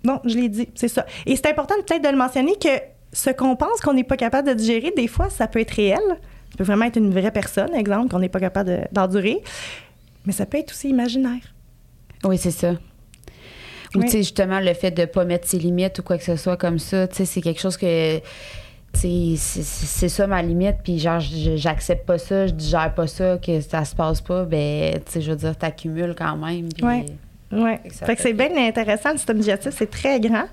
[0.03, 1.05] non, je l'ai dit, c'est ça.
[1.27, 2.69] Et c'est important peut-être de le mentionner que
[3.13, 5.99] ce qu'on pense qu'on n'est pas capable de digérer, des fois, ça peut être réel.
[6.49, 9.37] Ça peut vraiment être une vraie personne, exemple, qu'on n'est pas capable de- d'endurer.
[10.25, 11.41] Mais ça peut être aussi imaginaire.
[12.23, 12.71] Oui, c'est ça.
[12.71, 14.05] Ou, Oui.
[14.05, 16.57] tu sais, justement, le fait de pas mettre ses limites ou quoi que ce soit
[16.57, 18.19] comme ça, tu sais, c'est quelque chose que.
[18.93, 23.83] C'est- ça ma limite, puis genre, j'accepte pas ça, je digère pas ça, que ça
[23.85, 26.67] se passe pas, ben, tu sais, je veux dire, t'accumules quand même.
[26.83, 27.05] Ouais.
[27.53, 27.71] Oui.
[27.89, 30.45] Fait Fait que c'est bien intéressant, le système digestif, c'est très grand.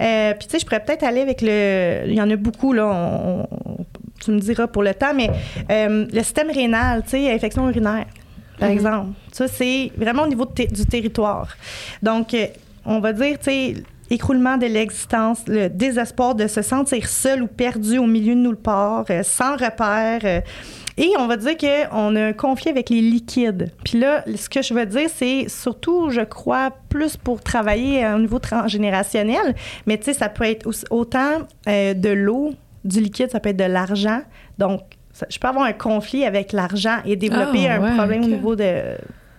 [0.00, 2.04] Euh, Puis, tu sais, je pourrais peut-être aller avec le.
[2.06, 2.86] Il y en a beaucoup, là.
[2.86, 3.84] on- on-
[4.24, 5.30] tu me diras pour le temps, mais
[5.70, 8.06] euh, le système rénal, tu sais, infection urinaire,
[8.58, 8.74] par Mhm.
[8.74, 9.08] exemple.
[9.32, 11.48] Ça, c'est vraiment au niveau de te- du territoire.
[12.02, 12.46] Donc, euh,
[12.86, 13.74] on va dire, tu sais,
[14.10, 18.56] écroulement de l'existence, le désespoir de se sentir seul ou perdu au milieu de nulle
[18.56, 20.20] part, euh, sans repère.
[20.24, 20.40] euh,
[21.00, 23.70] et on va dire qu'on a un conflit avec les liquides.
[23.84, 28.14] Puis là, ce que je veux dire, c'est surtout, je crois, plus pour travailler à
[28.14, 29.54] un niveau transgénérationnel,
[29.86, 32.52] mais tu sais, ça peut être autant euh, de l'eau,
[32.84, 34.22] du liquide, ça peut être de l'argent.
[34.58, 34.80] Donc,
[35.12, 38.28] ça- je peux avoir un conflit avec l'argent et développer Ah, un ouais, problème au
[38.28, 38.80] niveau de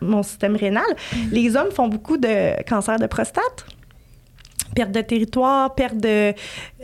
[0.01, 0.86] mon système rénal.
[1.32, 3.65] Les hommes font beaucoup de cancer de prostate
[4.76, 6.34] perte de territoire, perte de,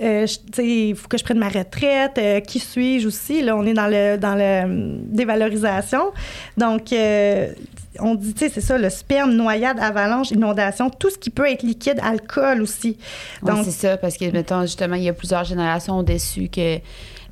[0.02, 3.42] euh, je- tu sais, il faut que je prenne ma retraite, euh, qui suis-je aussi,
[3.42, 6.12] là, on est dans le, dans le hum, dévalorisation.
[6.58, 7.50] Donc, euh,
[8.00, 11.50] on dit, tu sais, c'est ça, le sperme, noyade, avalanche, inondation, tout ce qui peut
[11.50, 12.98] être liquide, alcool aussi.
[13.42, 16.80] Ouais, c'est ça, parce que, mettons, justement, il y a plusieurs générations au-dessus que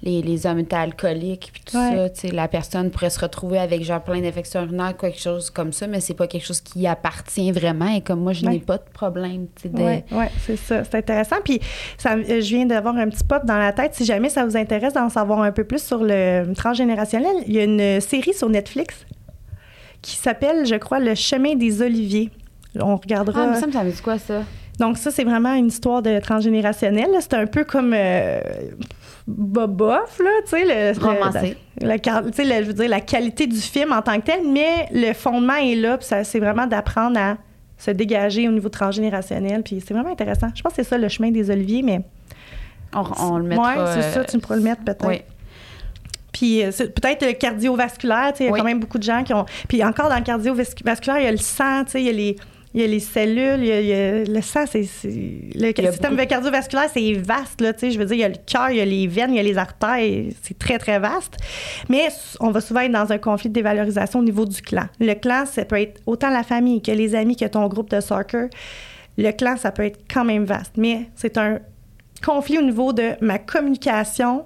[0.06, 1.96] les, les hommes étaient alcooliques, puis tout Ouais.
[1.96, 2.10] ça.
[2.10, 5.72] Tu sais, la personne pourrait se retrouver avec, genre, plein d'infections urinaires, quelque chose comme
[5.72, 7.88] ça, mais c'est pas quelque chose qui appartient vraiment.
[7.88, 8.52] Et comme moi, je Ouais.
[8.52, 9.78] n'ai pas de problème, tu sais, de...
[9.82, 10.84] Oui, ouais, c'est ça.
[10.84, 11.38] C'est intéressant.
[11.44, 11.60] Puis,
[11.98, 13.94] ça, euh, je viens d'avoir un petit pop dans la tête.
[13.96, 17.60] Si jamais ça vous intéresse d'en savoir un peu plus sur le transgénérationnel, il y
[17.60, 19.06] a une série sur Netflix
[20.02, 22.30] qui s'appelle, je crois, Le chemin des oliviers.
[22.78, 23.44] On regardera.
[23.44, 24.44] Ah, mais ça me semble, c'est quoi, ça?
[24.80, 27.08] Donc ça, c'est vraiment une histoire de transgénérationnel.
[27.20, 28.42] C'est un peu comme euh,
[29.28, 31.58] Boboff, là, tu sais, le, Romancé.
[31.82, 35.56] le- je veux dire, la qualité du film en tant que tel, mais le fondement
[35.56, 37.38] est là, puis c'est vraiment d'apprendre à
[37.78, 40.48] se dégager au niveau transgénérationnel, puis c'est vraiment intéressant.
[40.56, 42.02] Je pense que c'est ça le chemin des oliviers, mais
[42.94, 43.94] On, on le mettra.
[43.94, 45.08] c'est euh, ça, tu pourras le mettre peut-être.
[45.08, 45.22] Oui.
[46.32, 48.60] Puis euh, peut-être le cardiovasculaire, tu sais, il y a Oui.
[48.60, 49.46] quand même beaucoup de gens qui ont.
[49.68, 52.14] Puis encore dans le cardiovasculaire, il y a le sang, tu sais, il y a
[52.14, 52.36] les.
[52.76, 54.84] Il y a les cellules, il y a, il y a- le sang, c'est.
[54.84, 55.10] c'est-
[55.56, 57.92] Le système beaucoup- cardiovasculaire, c'est vaste, là, tu sais.
[57.92, 59.40] Je veux dire, il y a le cœur, il y a les veines, il y
[59.40, 60.00] a les artères,
[60.42, 61.38] c'est très, très vaste.
[61.90, 62.08] Mais
[62.40, 64.86] on va souvent être dans un conflit de dévalorisation au niveau du clan.
[65.00, 68.00] Le clan, ça peut être autant la famille que les amis, que ton groupe de
[68.00, 68.48] soccer.
[69.18, 70.74] Le clan, ça peut être quand même vaste.
[70.78, 71.60] Mais c'est un
[72.26, 74.46] conflit au niveau de ma communication.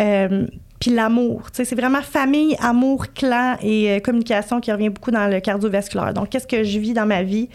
[0.00, 0.46] euh,
[0.80, 1.42] puis l'amour.
[1.52, 6.14] C'est vraiment famille, amour, clan et euh, communication qui revient beaucoup dans le cardiovasculaire.
[6.14, 7.48] Donc, qu'est-ce que je vis dans ma vie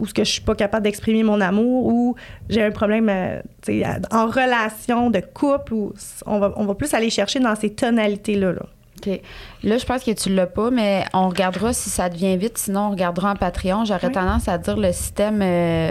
[0.00, 2.16] où ce que je suis pas capable d'exprimer mon amour ou
[2.48, 3.40] j'ai un problème euh,
[4.10, 5.92] en relation de couple ou
[6.26, 8.52] on va, on va plus aller chercher dans ces tonalités-là.
[8.52, 8.62] Là.
[9.06, 9.20] OK.
[9.64, 12.56] Là, je pense que tu l'as pas, mais on regardera si ça devient vite.
[12.56, 13.84] Sinon, on regardera en Patreon.
[13.84, 14.12] J'aurais Oui.
[14.12, 15.90] tendance à dire le système euh,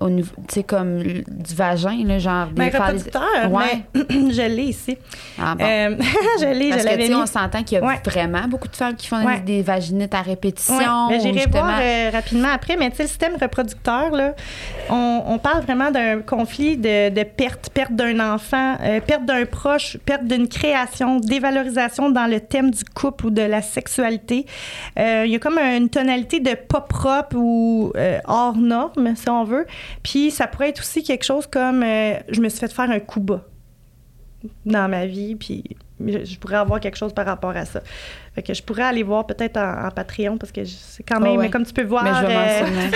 [0.00, 2.46] au niveau, tu sais, comme du vagin, là, genre.
[2.52, 3.82] Ben, des- des- reproducteur, Ouais.
[3.94, 4.00] mais
[4.32, 4.96] je l'ai ici.
[5.40, 5.64] Ah, bon.
[5.64, 5.96] Euh,
[6.40, 8.00] je l'ai, Parce je que, tu sais, on s'entend qu'il y a Ouais.
[8.04, 9.40] vraiment beaucoup de femmes qui font Ouais.
[9.40, 11.08] des vaginites à répétition.
[11.10, 14.34] Mais ou J'irai justement- voir euh, rapidement après, mais tu sais, le système reproducteur, là,
[14.90, 19.44] on, on parle vraiment d'un conflit de, de perte, perte d'un enfant, euh, perte d'un
[19.46, 24.46] proche, perte d'une création, dévalorisation dans le thème du couple ou de la sexualité.
[24.98, 27.92] Euh, Il y a comme une tonalité de pas propre ou
[28.26, 29.66] hors norme, si on veut.
[30.02, 33.00] Puis ça pourrait être aussi quelque chose comme euh, je me suis fait faire un
[33.00, 33.42] coup bas
[34.66, 35.64] dans ma vie, puis
[36.00, 37.80] je pourrais avoir quelque chose par rapport à ça.
[38.34, 41.36] Fait que je pourrais aller voir peut-être en, en Patreon parce que c'est quand même,
[41.36, 41.50] Oh ouais.
[41.50, 42.04] comme tu peux voir.
[42.04, 42.90] Mais je vais euh,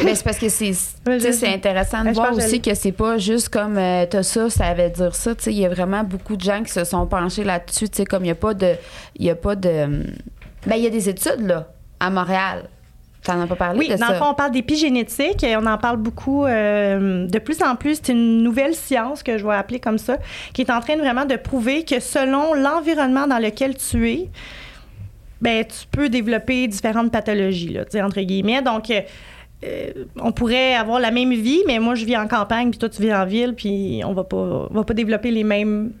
[0.04, 2.92] mais c'est parce que c'est c'est intéressant de je voir que aussi je que c'est
[2.92, 5.34] pas juste comme euh, t'as ça, ça veut dire ça.
[5.34, 7.88] Tu sais, Il y a vraiment beaucoup de gens qui se sont penchés là-dessus.
[7.88, 8.74] tu sais, Comme il n'y a pas de.
[9.16, 10.04] Il y a pas de.
[10.66, 12.68] Ben, il y a des études, là, à Montréal.
[13.22, 14.12] T'en as pas parlé Oui, de dans ça?
[14.12, 18.00] le fond, on parle d'épigénétique et on en parle beaucoup euh, de plus en plus.
[18.02, 20.16] C'est une nouvelle science que je vais appeler comme ça,
[20.54, 24.28] qui est en train vraiment de prouver que selon l'environnement dans lequel tu es,
[25.42, 28.62] ben, tu peux développer différentes pathologies, là, entre guillemets.
[28.62, 29.00] Donc, euh,
[29.64, 32.88] euh, on pourrait avoir la même vie, mais moi, je vis en campagne, puis toi,
[32.88, 35.92] tu vis en ville, puis on va pas, on va pas développer les mêmes...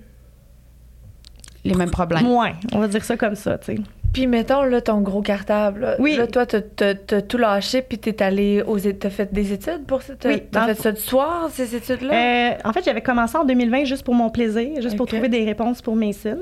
[1.64, 2.24] Les mêmes problèmes.
[2.24, 2.52] moins.
[2.72, 3.82] on va dire ça comme ça, tu sais.
[4.12, 5.80] Puis mettons, là, ton gros cartable.
[5.82, 5.96] là.
[6.00, 6.16] Oui.
[6.16, 8.78] Là, toi, t'as- tout lâché, puis t'es allé aux...
[8.78, 10.14] T'as fait des études pour ça?
[10.24, 12.12] Oui, t'as fait ça du soir, ces études-là?
[12.12, 15.44] Euh, en fait, j'avais commencé en 2020 juste pour mon plaisir, juste pour trouver des
[15.44, 16.38] réponses pour Mason.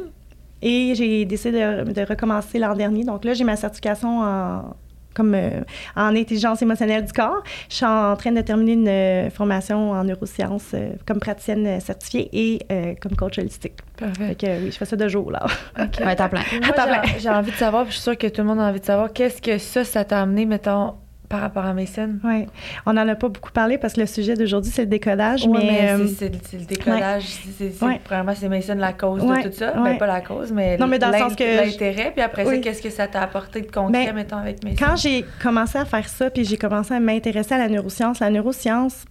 [0.62, 3.05] Et j'ai décidé de, de recommencer l'an dernier.
[3.05, 4.75] Donc là, j'ai ma certification en,
[5.19, 5.61] comme, euh,
[5.97, 7.43] en intelligence émotionnelle du corps.
[7.69, 12.31] Je suis en train de terminer une euh, formation en neurosciences euh, comme praticienne certifiée
[12.33, 13.75] et euh, comme coach holistique.
[13.99, 14.29] Parfait.
[14.29, 15.45] Fait que oui, je fais ça de jour, là.
[15.79, 15.99] OK.
[16.05, 16.43] Ouais, t'as plein.
[16.62, 18.61] Moi, Attends, j'ai- j'ai envie de savoir, puis je suis sûre que tout le monde
[18.61, 20.95] a envie de savoir, qu'est-ce que ça, ça t'a amené, mettons,
[21.29, 22.18] par rapport à Mason?
[22.24, 22.47] Oui.
[22.87, 25.45] On n'en a pas beaucoup parlé parce que le sujet d'aujourd'hui, c'est le décodage.
[25.47, 27.22] Ouais, mais, mais euh, c'est- le décodage.
[27.24, 28.01] c'est- c'est- Ouais.
[28.03, 29.76] Premièrement, c'est Mason la cause Ouais, de tout ça.
[29.81, 29.91] ouais.
[29.93, 32.11] Ben, pas la cause, mais, Non, mais dans le sens que- l'intérêt.
[32.12, 32.61] Puis après ça, Oui.
[32.61, 34.76] qu'est-ce que ça t'a apporté de concret, Ben, mettons, avec Mason?
[34.79, 38.31] Quand j'ai commencé à faire ça, puis j'ai commencé à m'intéresser à la neuroscience, la
[38.31, 39.05] neuroscience,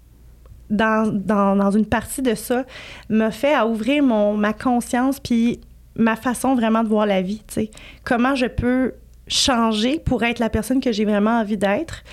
[0.70, 2.66] dans, dans, dans une partie de ça,
[3.10, 5.62] m'a fait à ouvrir mon, ma conscience, puis
[5.96, 7.72] ma façon vraiment de voir la vie, tu sais.
[8.04, 8.94] Comment je peux
[9.28, 12.04] changer pour être la personne que j'ai vraiment envie d'être.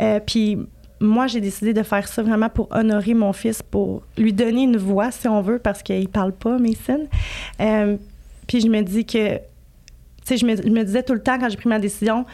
[0.00, 0.58] Euh, puis
[1.00, 4.76] moi, j'ai décidé de faire ça vraiment pour honorer mon fils, pour lui donner une
[4.76, 7.08] voix, si on veut, parce qu'il parle pas, Mason.
[7.60, 7.96] Euh,
[8.46, 9.42] puis je me dis que, tu
[10.24, 12.24] sais, je me, je me disais tout le temps quand j'ai pris ma décision,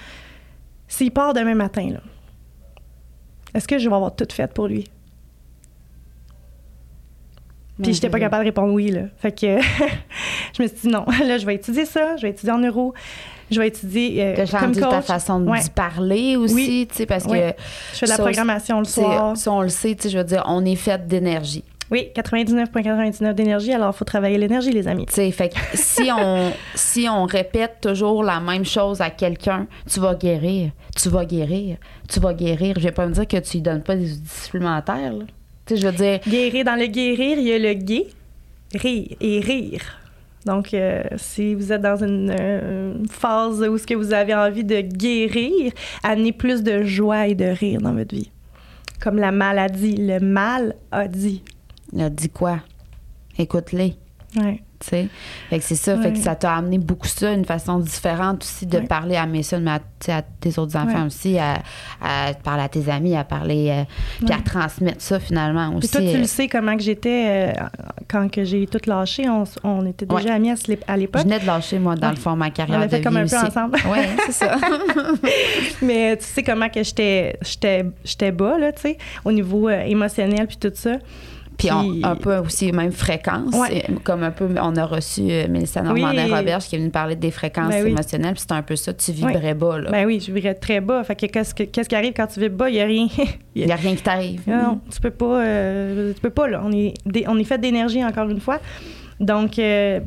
[0.88, 2.01] s'il part demain matin, là,
[3.55, 4.84] est-ce que je vais avoir tout fait pour lui?
[7.82, 9.05] Puis j'étais pas capable de répondre oui, là.
[9.16, 9.61] Fait que
[10.57, 12.95] je me suis dit non, là, je vais étudier ça, je vais étudier en neuro,
[13.51, 14.90] je vais étudier euh, comme coach.
[14.90, 15.59] ta façon de Ouais.
[15.74, 16.86] parler aussi, Oui.
[16.90, 17.38] tu sais, parce Oui.
[17.38, 17.53] que
[17.92, 19.36] Je fais de la ça programmation le soir.
[19.36, 21.64] ça, on le sait, tu sais, je veux dire, on est fait d'énergie.
[21.90, 25.07] Oui, 99,99 d'énergie, alors il faut travailler l'énergie, les amis.
[25.07, 29.66] Tu sais, fait que si on, si on répète toujours la même chose à quelqu'un,
[29.92, 31.78] tu vas guérir, tu vas guérir,
[32.09, 32.74] tu vas guérir.
[32.78, 35.24] Je vais pas me dire que tu lui donnes pas des outils supplémentaires, là.
[35.66, 38.07] Tu sais, je veux dire, Guérir, dans le guérir, il y a le gai,
[38.74, 39.99] rire et rire.
[40.47, 44.34] Donc, euh, si vous êtes dans une, euh, une phase où ce que vous avez
[44.34, 45.72] envie de guérir,
[46.03, 48.30] amenez plus de joie et de rire dans votre vie.
[49.01, 51.43] Comme la maladie, le mal a dit.
[51.93, 52.61] il a dit quoi?
[53.38, 53.95] Écoute-les.
[54.36, 54.62] Ouais.
[54.83, 55.09] Fait
[55.51, 58.78] que c'est ça, fait que ça t'a amené beaucoup ça, une façon différente aussi de
[58.81, 59.72] parler à Mason, mais
[60.12, 61.59] à, tes autres enfants aussi, à,
[62.01, 65.91] à parler à tes amis, à parler, euh, puis à transmettre ça finalement Puis aussi.
[65.91, 67.66] toi, tu euh, le sais comment que j'étais euh,
[68.09, 69.28] quand que j'ai tout lâché.
[69.28, 71.22] On, on était déjà amis à, à je l'époque.
[71.22, 73.26] venais de lâcher, moi, dans le fond, ma On carrière de fait comme vie un
[73.26, 73.47] peu aussi.
[73.47, 73.78] ensemble.
[73.91, 74.57] Oui, c'est ça.
[75.83, 79.83] Mais tu sais comment que j'étais j'étais j'étais bas là, tu sais, au niveau euh,
[79.83, 80.97] émotionnel puis tout ça.
[81.61, 83.55] Puis on- un peu aussi même fréquence.
[83.55, 83.85] Ouais.
[84.05, 87.69] Comme un peu, on a reçu euh, Mélissa Normandin-Roberge qui est venue parler des fréquences
[87.71, 87.91] Ben oui.
[87.91, 88.33] émotionnelles.
[88.33, 89.91] Puis c'était un peu ça, tu vibrais bas, là.
[89.91, 91.03] Ben oui, je vivrais très bas.
[91.05, 93.07] Fait que qu'est-ce que- qu'est-ce qui arrive quand tu vis bas, il y a rien.
[93.55, 94.43] Il n'y a rien qui t'arrive.
[94.47, 96.95] Non, tu peux pas euh, tu peux pas là, on est
[97.27, 98.61] on est fait d'énergie encore une fois.
[99.19, 100.01] Donc euh,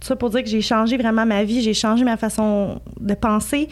[0.00, 3.14] tout ça pour dire que j'ai changé vraiment ma vie, j'ai changé ma façon de
[3.14, 3.68] penser.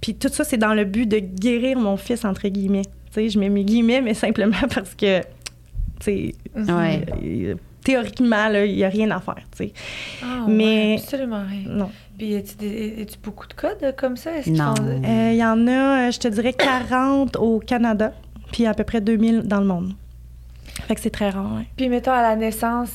[0.00, 2.82] Puis tout ça c'est dans le but de guérir mon fils entre guillemets.
[2.82, 5.20] Tu sais, je mets mes guillemets mais simplement parce que
[6.04, 6.34] tu
[6.64, 7.04] sais Ouais.
[7.22, 9.72] euh, théoriquement il y a rien à faire, tu sais.
[10.22, 11.62] Ah, Mais- ouais, absolument rien.
[11.68, 11.90] Non.
[12.16, 14.36] Puis, y a-tu des- y a-tu beaucoup de codes comme ça?
[14.36, 14.74] Est-ce Non.
[14.76, 18.12] font- Euh, Il y en a, euh, je te dirais, 40 au Canada,
[18.52, 19.92] puis à peu près 2000 dans le monde.
[20.86, 21.52] Fait que c'est très rare.
[21.56, 21.66] ouais.
[21.76, 22.90] Puis, mettons, à la naissance,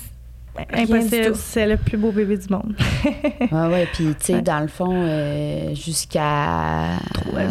[0.73, 2.75] du Impossible, c'est le plus beau bébé du monde.
[3.05, 3.87] Ouais, ouais.
[3.93, 4.41] Puis, tu sais, Ouais.
[4.41, 6.97] dans le fond, euh, jusqu'à.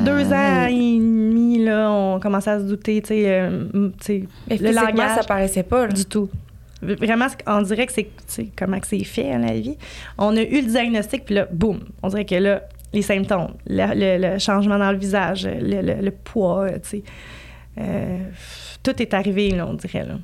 [0.04, 3.92] Deux ans euh, et demi, là, on commençait à se douter, tu sais, euh, le
[4.50, 5.16] physiquement, langage.
[5.16, 5.86] ça paraissait pas.
[5.86, 5.92] là.
[5.92, 6.28] Du tout.
[6.80, 8.08] Vraiment, on dirait que c'est
[8.56, 9.76] comment que c'est fait à la vie.
[10.16, 12.62] On a eu le diagnostic, puis là, boum, on dirait que là,
[12.92, 16.88] les symptômes, le, le- le changement dans le visage, le, le- le poids, euh, tu
[16.88, 17.02] sais,
[17.78, 18.18] euh,
[18.82, 20.04] tout est arrivé, là, on dirait.
[20.06, 20.14] Là.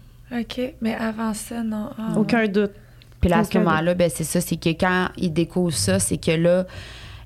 [0.41, 1.91] OK, mais avant ça, non.
[1.99, 2.73] Ah, Aucun doute.
[3.21, 6.19] Puis là, à ce moment-là, ben, c'est ça, c'est que quand ils découvrent ça, c'est
[6.19, 6.67] que là,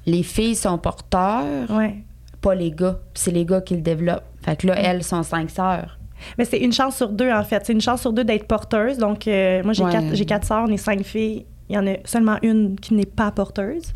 [0.06, 1.96] les filles sont porteurs, Ouais.
[2.41, 2.99] Pas les gars.
[3.14, 4.24] C'est les gars qui le développent.
[4.43, 5.99] Fait que là, elles sont cinq sœurs.
[6.36, 7.64] Mais c'est une chance sur deux, en fait.
[7.64, 8.99] C'est une chance sur deux d'être porteuse.
[8.99, 9.93] Donc, euh, moi, j'ai Ouais.
[9.93, 11.47] quatre, j'ai quatre sœurs, on est cinq filles.
[11.68, 13.93] Il y en a seulement une qui n'est pas porteuse.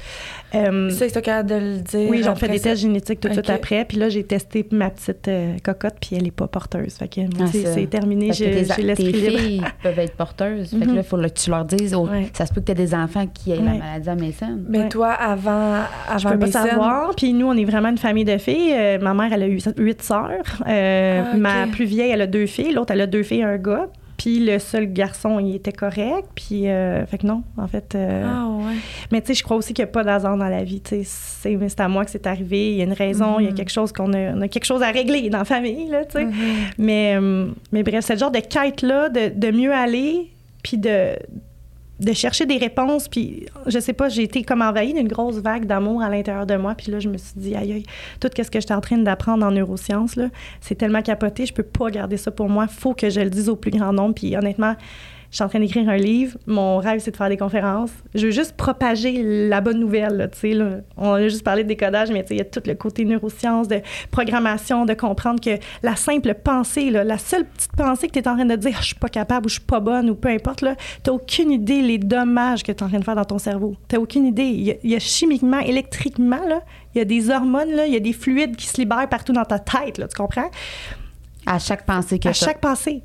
[0.54, 2.10] Euh, Ça, c'est capable de le dire.
[2.10, 2.70] oui, j'en fais des ça.
[2.70, 3.84] tests génétiques tout de suite après.
[3.86, 6.94] Puis là, j'ai testé ma petite euh, cocotte, puis elle n'est pas porteuse.
[6.94, 9.38] Fait que Ah, c'est terminé, j'ai l'esprit libre.
[9.38, 10.70] filles peuvent être porteuses.
[10.70, 10.94] Fait que Mhm.
[10.96, 12.28] là, il faut que tu leur dises, oh, Ouais.
[12.34, 14.58] ça se peut que tu aies des enfants qui aient la maladie à Mason.
[14.68, 14.88] Mais Ouais.
[14.88, 17.14] toi, avant, avant Je peux pas savoir.
[17.16, 18.72] Puis nous, on est vraiment une famille de filles.
[18.74, 20.62] Euh, ma mère, elle a eu huit sœurs.
[20.68, 21.36] Euh, Ah.
[21.36, 22.72] Ma plus vieille, elle a deux filles.
[22.72, 23.88] L'autre, elle a deux filles et un gars.
[24.22, 26.28] Puis le seul garçon, il était correct.
[26.36, 27.96] Puis, euh, fait que non, en fait.
[27.96, 28.74] euh, Ah, ouais.
[29.10, 30.80] Mais tu sais, je crois aussi qu'il n'y a pas d'hasard dans la vie.
[30.80, 31.02] tu sais.
[31.04, 32.70] C'est c'est à moi que c'est arrivé.
[32.70, 33.56] Il y a une raison, il y a Mhm.
[33.56, 36.18] quelque chose qu'on a, on a quelque chose à régler dans la famille, là, tu
[36.18, 36.24] sais.
[36.26, 36.32] Mhm.
[36.78, 40.30] Mais, euh, mais bref, c'est le genre de quête-là de, de mieux aller,
[40.62, 41.16] puis de,
[42.04, 43.08] de chercher des réponses.
[43.08, 46.56] Puis je sais pas, j'ai été comme envahie d'une grosse vague d'amour à l'intérieur de
[46.56, 46.74] moi.
[46.74, 47.84] Puis là, je me suis dit, aïe, aïe,
[48.20, 50.28] tout ce que j'étais en train d'apprendre en neurosciences, là,
[50.60, 52.66] c'est tellement capoté, je peux pas garder ça pour moi.
[52.66, 54.14] faut que je le dise au plus grand nombre.
[54.14, 54.74] Puis honnêtement,
[55.32, 56.36] je suis en train d'écrire un livre.
[56.46, 57.90] Mon rêve, c'est de faire des conférences.
[58.14, 60.16] Je veux juste propager la bonne nouvelle.
[60.18, 60.80] là, tu sais, là.
[60.98, 63.66] On a juste parlé de décodage, mais tu il y a tout le côté neurosciences,
[63.66, 63.80] de
[64.10, 68.28] programmation, de comprendre que la simple pensée, là, la seule petite pensée que tu es
[68.28, 70.28] en train de dire, je suis pas capable ou je suis pas bonne ou peu
[70.28, 73.24] importe, tu n'as aucune idée les dommages que tu es en train de faire dans
[73.24, 73.74] ton cerveau.
[73.88, 74.42] Tu aucune idée.
[74.44, 76.60] Il y, a, il y a chimiquement, électriquement, là,
[76.94, 79.32] il y a des hormones, là, il y a des fluides qui se libèrent partout
[79.32, 79.96] dans ta tête.
[79.96, 80.50] Là, tu comprends?
[81.46, 82.46] À chaque pensée que À t'as.
[82.46, 83.02] chaque pensée.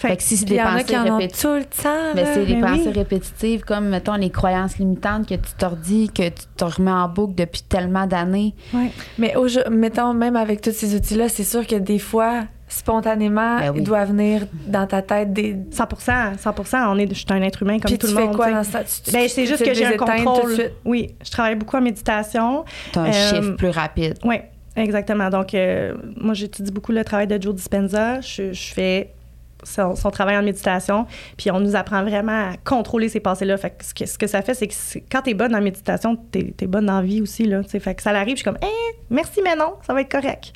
[0.00, 1.42] Fait que si c'est des y en a pensées qui en ont répétitives.
[1.42, 2.14] tout le temps.
[2.14, 2.30] Mais là.
[2.34, 2.92] c'est des Mais pensées oui.
[2.92, 7.06] répétitives comme, mettons, les croyances limitantes que tu te redis, que tu te remets en
[7.08, 8.54] boucle depuis tellement d'années.
[8.72, 8.90] Ouais.
[9.18, 9.34] Mais
[9.70, 13.78] mettons, même avec tous ces outils-là, c'est sûr que des fois, spontanément, Ben oui.
[13.80, 15.56] il doit venir dans ta tête des.
[15.70, 15.84] 100
[16.38, 16.54] 100
[16.92, 18.36] on est, je suis un être humain comme Puis tout tu le fais monde.
[18.36, 18.80] quoi dans ça?
[18.84, 20.52] Tu- tu- Ben, c'est juste que j'ai un éteindre tout de contrôle.
[20.54, 20.72] suite?
[20.84, 22.64] Oui, je travaille beaucoup en méditation.
[22.92, 24.14] Tu as un Euh, chiffre plus rapide.
[24.24, 24.36] Oui,
[24.76, 25.28] exactement.
[25.30, 28.20] Donc, euh, moi, j'étudie beaucoup le travail de Joe Dispenza.
[28.22, 29.10] Je, je fais
[29.64, 31.06] son, travail en méditation.
[31.36, 33.56] Puis, on nous apprend vraiment à contrôler ces pensées-là.
[33.56, 34.74] Fait que ce, que ça fait, c'est que
[35.10, 37.44] quand tu es bonne en méditation, tu es, bonne la vie aussi.
[37.44, 40.10] Là, fait que ça l'arrive, je suis comme, Eh, merci, mais non, ça va être
[40.10, 40.52] correct.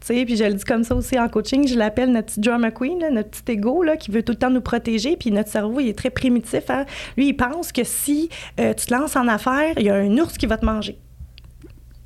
[0.00, 1.66] Tu sais, puis je le dis comme ça aussi en coaching.
[1.66, 4.50] Je l'appelle notre petit drama queen, notre petit ego là, qui veut tout le temps
[4.50, 5.16] nous protéger.
[5.16, 6.70] Puis, notre cerveau, il est très primitif.
[6.70, 6.84] hein.
[7.16, 8.28] Lui, il pense que si
[8.60, 10.98] euh, tu te lances en affaires, il y a un ours qui va te manger.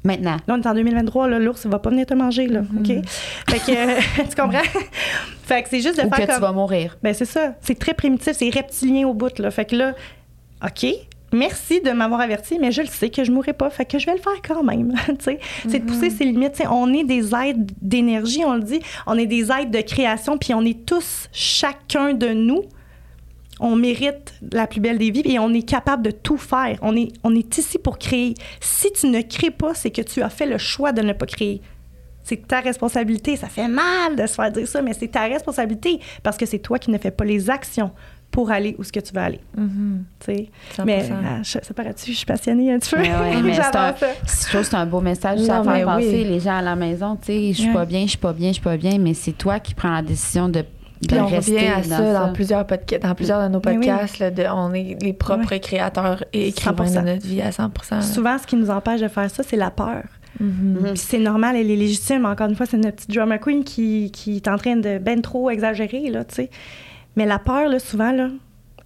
[0.03, 0.37] Maintenant.
[0.47, 2.87] Là, on est en 2023, là, l'ours, il va pas venir te manger, là, OK?
[3.49, 4.63] Fait que, euh, tu comprends?
[5.43, 6.41] fait que c'est juste de Ou que faire tu comme...
[6.41, 6.97] vas mourir.
[7.03, 7.55] Ben, c'est ça.
[7.61, 9.51] C'est très primitif, c'est reptilien au bout, là.
[9.51, 9.95] Fait que là,
[10.65, 10.87] OK,
[11.35, 14.07] merci de m'avoir averti, mais je le sais que je mourrai pas, fait que je
[14.07, 15.39] vais le faire quand même, tu sais.
[15.69, 16.69] C'est de pousser ses limites, tu sais.
[16.71, 18.81] On est des êtres d'énergie, on le dit.
[19.07, 22.63] On est des êtres de création, puis on est tous, chacun de nous,
[23.61, 26.79] on mérite la plus belle des vies et on est capable de tout faire.
[26.83, 28.35] On est, on est ici pour créer.
[28.61, 31.27] Si tu ne crées pas, c'est que tu as fait le choix de ne pas
[31.27, 31.61] créer.
[32.25, 33.37] C'est ta responsabilité.
[33.37, 36.59] Ça fait mal de se faire dire ça, mais c'est ta responsabilité parce que c'est
[36.59, 37.91] toi qui ne fais pas les actions
[38.31, 39.41] pour aller où ce que tu veux aller.
[40.25, 40.49] Sais?
[40.77, 40.85] 100%.
[40.85, 43.01] Mais ah, je- ça paraît-tu, je suis passionnée un petit peu?
[43.03, 43.95] Mais ouais, c'est un, ça.
[44.25, 46.25] je trouve que c'est un beau message ça à faire passer oui.
[46.25, 47.19] les gens à la maison.
[47.27, 47.73] Je suis Ouais.
[47.75, 49.91] pas bien, je suis pas bien, je suis pas bien, mais c'est toi qui prends
[49.93, 50.65] la décision de
[51.09, 53.75] Puis on revient à dans ça, dans plusieurs podcasts, dans plusieurs de nos oui.
[53.77, 54.19] podcasts.
[54.19, 57.01] là, de, on est les propres créateurs et écrivains 100%.
[57.03, 59.71] de notre vie à 100% Souvent, ce qui nous empêche de faire ça, c'est la
[59.71, 60.03] peur.
[60.39, 60.49] Mhm.
[60.81, 60.85] Mhm.
[60.91, 62.27] Puis c'est normal, elle est légitime.
[62.27, 65.21] Encore une fois, c'est notre petite drama queen qui, qui est en train de ben
[65.23, 66.51] trop exagérer, là, tu sais.
[67.17, 68.29] Mais la peur, là, souvent, là,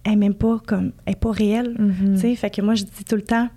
[0.05, 2.13] elle est même pas comme, elle est pas réelle, Mhm.
[2.15, 2.35] tu sais.
[2.35, 3.47] Fait que moi, je dis tout le temps,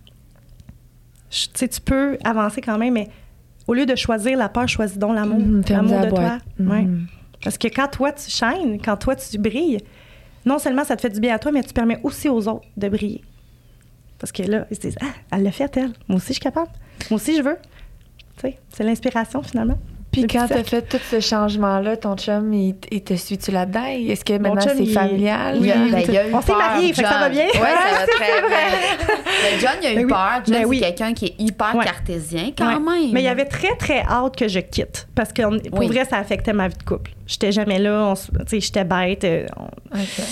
[1.30, 3.08] tu sais, tu peux avancer quand même, mais
[3.66, 6.38] au lieu de choisir la peur, choisis donc l'amour, Mhm, ferme-la l'amour de toi.
[6.58, 6.86] Ouais.
[7.42, 9.78] Parce que quand toi, tu shines, quand toi, tu brilles,
[10.44, 12.66] non seulement ça te fait du bien à toi, mais tu permets aussi aux autres
[12.76, 13.22] de briller.
[14.18, 15.92] Parce que là, ils se disent, ah, elle l'a fait, elle.
[16.08, 16.70] Moi aussi, je suis capable.
[17.10, 17.56] Moi aussi, je veux.
[18.36, 19.78] Tu sais, c'est l'inspiration, finalement.
[20.10, 23.84] Puis Le quand t'as fait tout ce changement-là, ton chum, il, il te suit-tu là-dedans?
[23.86, 25.58] Est-ce que maintenant chum, c'est il- familial?
[25.60, 27.44] Oui, ben, il y a eu on s'est mariés, fait que ça va bien.
[27.44, 28.78] Ouais, ça va très bien.
[29.42, 30.08] Mais John, il a eu Ben oui.
[30.08, 30.42] peur.
[30.46, 30.78] John, Ben oui.
[30.78, 31.84] c'est quelqu'un qui est hyper Ouais.
[31.84, 33.00] cartésien quand Ouais.
[33.00, 33.12] même.
[33.12, 35.06] Mais il y avait très, très hâte que je quitte.
[35.14, 35.88] Parce que on- pour Oui.
[35.88, 37.10] vrai, ça affectait ma vie de couple.
[37.26, 38.14] J'étais jamais là.
[38.50, 39.24] j'étais bête.
[39.24, 39.64] euh, on-
[39.98, 40.22] Ok.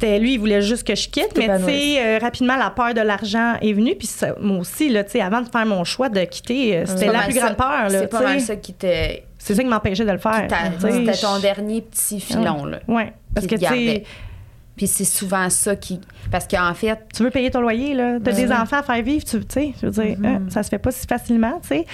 [0.00, 1.36] C'était lui, il voulait juste que je quitte.
[1.36, 3.96] Mais tu sais, euh, rapidement, la peur de l'argent est venue.
[3.96, 6.84] Puis ça- moi aussi, là, tu sais, avant de faire mon choix de quitter, euh,
[6.86, 7.86] c'était la plus ça- grande peur.
[7.90, 8.86] C'est pas mal ça qui te.
[9.38, 10.46] C'est ça qui m'empêchait de le faire.
[10.80, 12.78] C'était ton dernier petit filon, là.
[12.86, 13.12] Ouais.
[13.34, 14.04] Parce que tu sais.
[14.76, 16.00] Puis c'est souvent ça qui.
[16.30, 18.18] Parce qu'en fait, tu veux payer ton loyer, là.
[18.22, 18.44] T'as Ouais.
[18.46, 19.72] des enfants à faire vivre, tu sais.
[19.82, 20.24] Je veux dire, Mhm.
[20.26, 21.86] hein, ça se fait pas si facilement, tu sais.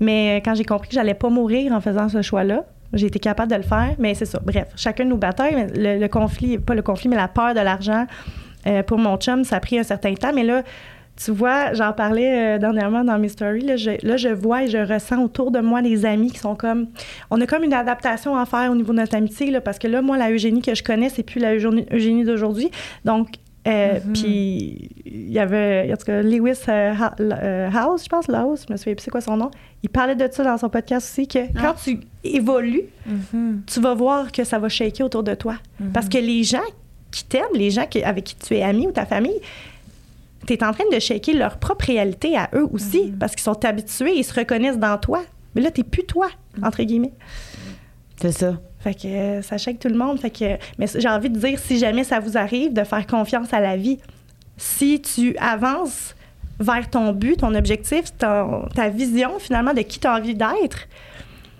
[0.00, 3.50] Mais quand j'ai compris que j'allais pas mourir en faisant ce choix-là, j'ai été capable
[3.50, 3.94] de le faire.
[3.98, 4.40] Mais c'est ça.
[4.44, 8.06] Bref, chacun de nos Le, conflit, pas le conflit, mais la peur de l'argent
[8.66, 10.32] euh, pour mon chum, ça a pris un certain temps.
[10.34, 10.62] Mais là,
[11.16, 13.60] tu vois, j'en parlais euh, dernièrement dans mes stories.
[13.62, 16.88] Là je, vois et je ressens autour de moi des amis qui sont comme.
[17.30, 20.02] On a comme une adaptation à faire au niveau de notre amitié, parce que là,
[20.02, 22.70] moi, la Eugénie que je connais, c'est plus la Eugénie d'aujourd'hui.
[23.04, 23.28] Donc,
[23.66, 24.12] euh, Mhm.
[24.12, 28.72] puis il y avait, en tout cas, Lewis euh, euh, House, je pense, House, je
[28.72, 29.50] me souviens plus c'est quoi son nom.
[29.82, 31.60] Il parlait de ça dans son podcast aussi, que Ah.
[31.62, 33.62] quand tu évolues, Mhm.
[33.66, 35.56] tu vas voir que ça va shaker autour de toi.
[35.80, 35.92] Mhm.
[35.92, 36.58] Parce que les gens
[37.10, 39.40] qui t'aiment, les gens qui- avec qui tu es ami ou ta famille,
[40.46, 43.18] tu es en train de shaker leur propre réalité à eux aussi, Mhm.
[43.18, 45.22] parce qu'ils sont habitués, ils se reconnaissent dans toi.
[45.54, 46.28] Mais là, tu plus toi,
[46.62, 47.12] entre guillemets.
[48.20, 48.54] c'est ça.
[48.84, 50.20] Fait que euh, ça shake tout le monde.
[50.20, 50.44] Fait que,
[50.78, 53.76] mais j'ai envie de dire, si jamais ça vous arrive, de faire confiance à la
[53.76, 53.98] vie.
[54.58, 56.14] Si tu avances
[56.60, 60.86] vers ton but, ton objectif, ton- ta vision finalement de qui tu as envie d'être,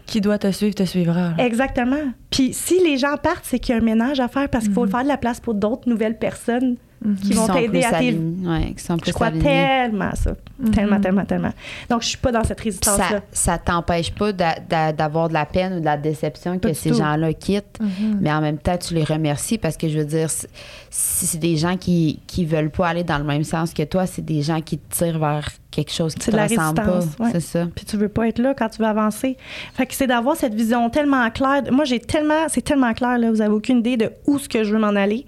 [0.07, 1.33] Qui doit te suivre, te suivra.
[1.37, 1.45] là.
[1.45, 1.97] exactement.
[2.31, 4.75] Puis si les gens partent, c'est qu'il y a un ménage à faire parce qu'il
[4.75, 4.91] faut Mhm.
[4.91, 7.17] faire de la place pour d'autres nouvelles personnes Mhm.
[7.17, 8.47] qui vont t'aider à alignés.
[8.47, 10.33] Ouais, qui sont plus Je crois tellement à ça.
[10.59, 10.71] Mhm.
[10.71, 11.53] Tellement, tellement, tellement.
[11.91, 13.09] Donc, je suis pas dans cette résistance-là.
[13.09, 16.69] ça, ça t'empêche pas d'a- d'a- d'avoir de la peine ou de la déception Pas
[16.69, 17.79] que ces gens-là quittent.
[17.81, 18.19] Mhm.
[18.21, 21.57] Mais en même temps, tu les remercies parce que je veux dire, si c'est des
[21.57, 24.61] gens qui, qui veulent pas aller dans le même sens que toi, c'est des gens
[24.61, 27.01] qui te tirent vers quelque chose qui te la ressemble pas.
[27.19, 27.31] ouais.
[27.33, 27.67] C'est ça.
[27.75, 29.37] puis tu veux pas être là quand tu veux avancer.
[29.75, 31.63] Fait que c'est d'avoir cette vision tellement claire.
[31.73, 34.63] Moi, j'ai tellement, c'est tellement clair, là, vous avez aucune idée de où ce que
[34.63, 35.27] je veux m'en aller.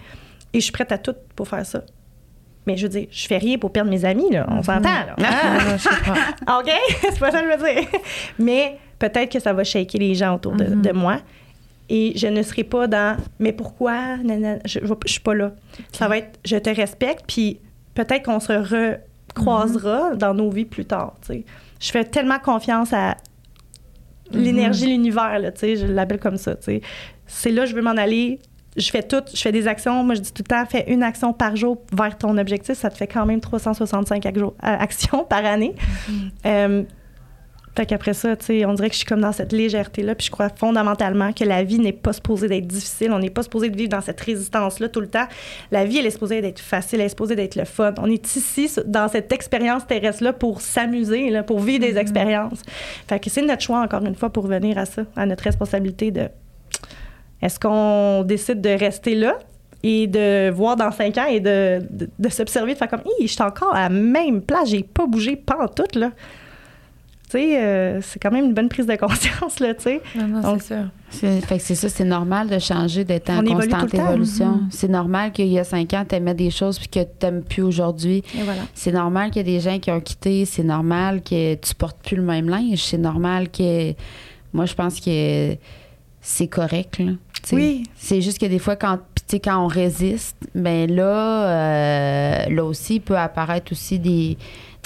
[0.53, 1.83] Et je suis prête à tout pour faire ça.
[2.67, 4.47] Mais je veux dire, je fais rien pour perdre mes amis, là.
[4.51, 5.15] On s'entend, là.
[5.23, 6.59] Ah, je comprends.
[6.61, 6.71] OK?
[7.01, 7.89] c'est pas ça que je veux dire.
[8.39, 10.83] Mais peut-être que ça va shaker les gens autour de, Mhm.
[10.83, 11.19] de moi.
[11.89, 14.17] Et je ne serai pas dans mais pourquoi?
[14.17, 15.53] Nanana, je, je, je suis pas là.
[15.93, 17.61] Ça va être je te respecte, puis
[17.95, 18.53] peut-être qu'on se
[19.29, 21.15] recroisera dans nos vies plus tard.
[21.21, 21.45] tu sais.
[21.79, 23.17] Je fais tellement confiance à
[24.33, 26.57] l'énergie, l'univers, là, tu sais, je l'appelle comme ça.
[26.57, 26.81] tu sais.
[27.29, 28.41] C'est là que je veux m'en aller.
[28.77, 30.03] Je fais tout, je fais des actions.
[30.05, 32.77] Moi, je dis tout le temps, fais une action par jour vers ton objectif.
[32.77, 35.75] Ça te fait quand même 365 ac- jours- euh, actions par année.
[36.45, 36.83] Euh,
[37.77, 40.27] fait qu'après ça, tu sais, on dirait que je suis comme dans cette légèreté-là, puis
[40.27, 43.13] je crois fondamentalement que la vie n'est pas supposée d'être difficile.
[43.13, 45.27] On n'est pas supposé de vivre dans cette résistance-là tout le temps.
[45.71, 47.93] La vie, elle est supposée d'être facile, elle est supposée d'être le fun.
[47.99, 52.63] On est ici, dans cette expérience terrestre-là, pour s'amuser, là, pour vivre des expériences.
[53.09, 56.11] Fait que c'est notre choix, encore une fois, pour revenir à ça, à notre responsabilité
[56.11, 56.29] de...
[57.43, 59.39] Est-ce qu'on décide de rester là
[59.83, 63.27] et de voir dans cinq ans et de, de, de s'observer, de faire comme, je
[63.27, 66.11] suis encore à la même place, j'ai pas bougé, pas en tout, là?
[67.29, 70.01] Tu sais, euh, c'est quand même une bonne prise de conscience, là, tu sais.
[70.17, 70.85] Non, c'est sûr.
[71.11, 74.47] C'est- Fait que c'est ça, c'est normal de changer, d'être en constante évolution.
[74.47, 74.69] Mhm.
[74.71, 77.43] C'est normal qu'il y a cinq ans, tu aimais des choses puis que tu n'aimes
[77.43, 78.23] plus aujourd'hui.
[78.39, 78.63] Et voilà.
[78.75, 80.45] C'est normal qu'il y ait des gens qui ont quitté.
[80.45, 82.79] C'est normal que tu portes plus le même linge.
[82.85, 83.93] C'est normal que.
[84.53, 85.57] Moi, je pense que
[86.21, 86.99] c'est correct.
[87.01, 87.13] Là,
[87.55, 87.85] Oui.
[87.97, 88.99] C'est juste que des fois, quand,
[89.45, 94.37] quand on résiste, ben là, euh, là aussi, il peut apparaître aussi des.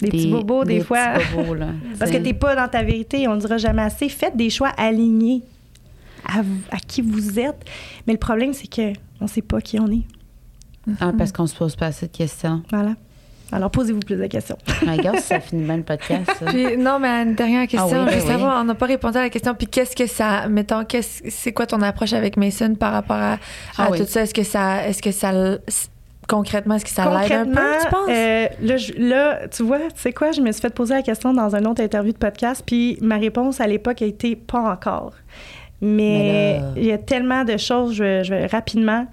[0.02, 1.14] Des petits bobos, des fois.
[1.18, 1.68] petits bobos, là.
[1.98, 4.08] Parce que Tu t'es pas dans ta vérité, on ne dira jamais assez.
[4.08, 5.42] Faites des choix alignés
[6.26, 7.64] à, vous- à qui vous êtes.
[8.06, 10.02] Mais le problème, c'est que on sait pas qui on est.
[11.00, 12.62] Ah, parce qu'on se pose pas assez de questions.
[12.70, 12.94] Voilà.
[13.52, 14.56] Alors, posez-vous plus de questions.
[14.86, 16.30] Regarde, ça finit bien le podcast.
[16.38, 16.46] ça.
[16.46, 17.98] Puis, non, mais une dernière question.
[18.02, 19.54] Ah oui, je veux savoir, on n'a pas répondu à la question.
[19.54, 20.48] Puis, qu'est-ce que ça.
[20.48, 23.38] Mettons, qu'est-ce, c'est quoi ton approche avec Mason par rapport à, à
[23.78, 23.98] Ah oui.
[23.98, 24.22] tout ça?
[24.22, 24.86] Est-ce que ça.
[24.86, 25.30] Est-ce que ça.
[25.30, 25.60] l-
[26.28, 27.50] Concrètement, est-ce que ça l'aide un peu,
[27.82, 28.08] tu penses?
[28.08, 31.02] euh, là, je- là, tu vois, tu sais quoi, je me suis fait poser la
[31.02, 34.60] question dans une autre interview de podcast, puis ma réponse à l'époque a été pas
[34.60, 35.12] encore.
[35.80, 39.06] Mais, Mais là- il y a tellement de choses, je, je vais rapidement.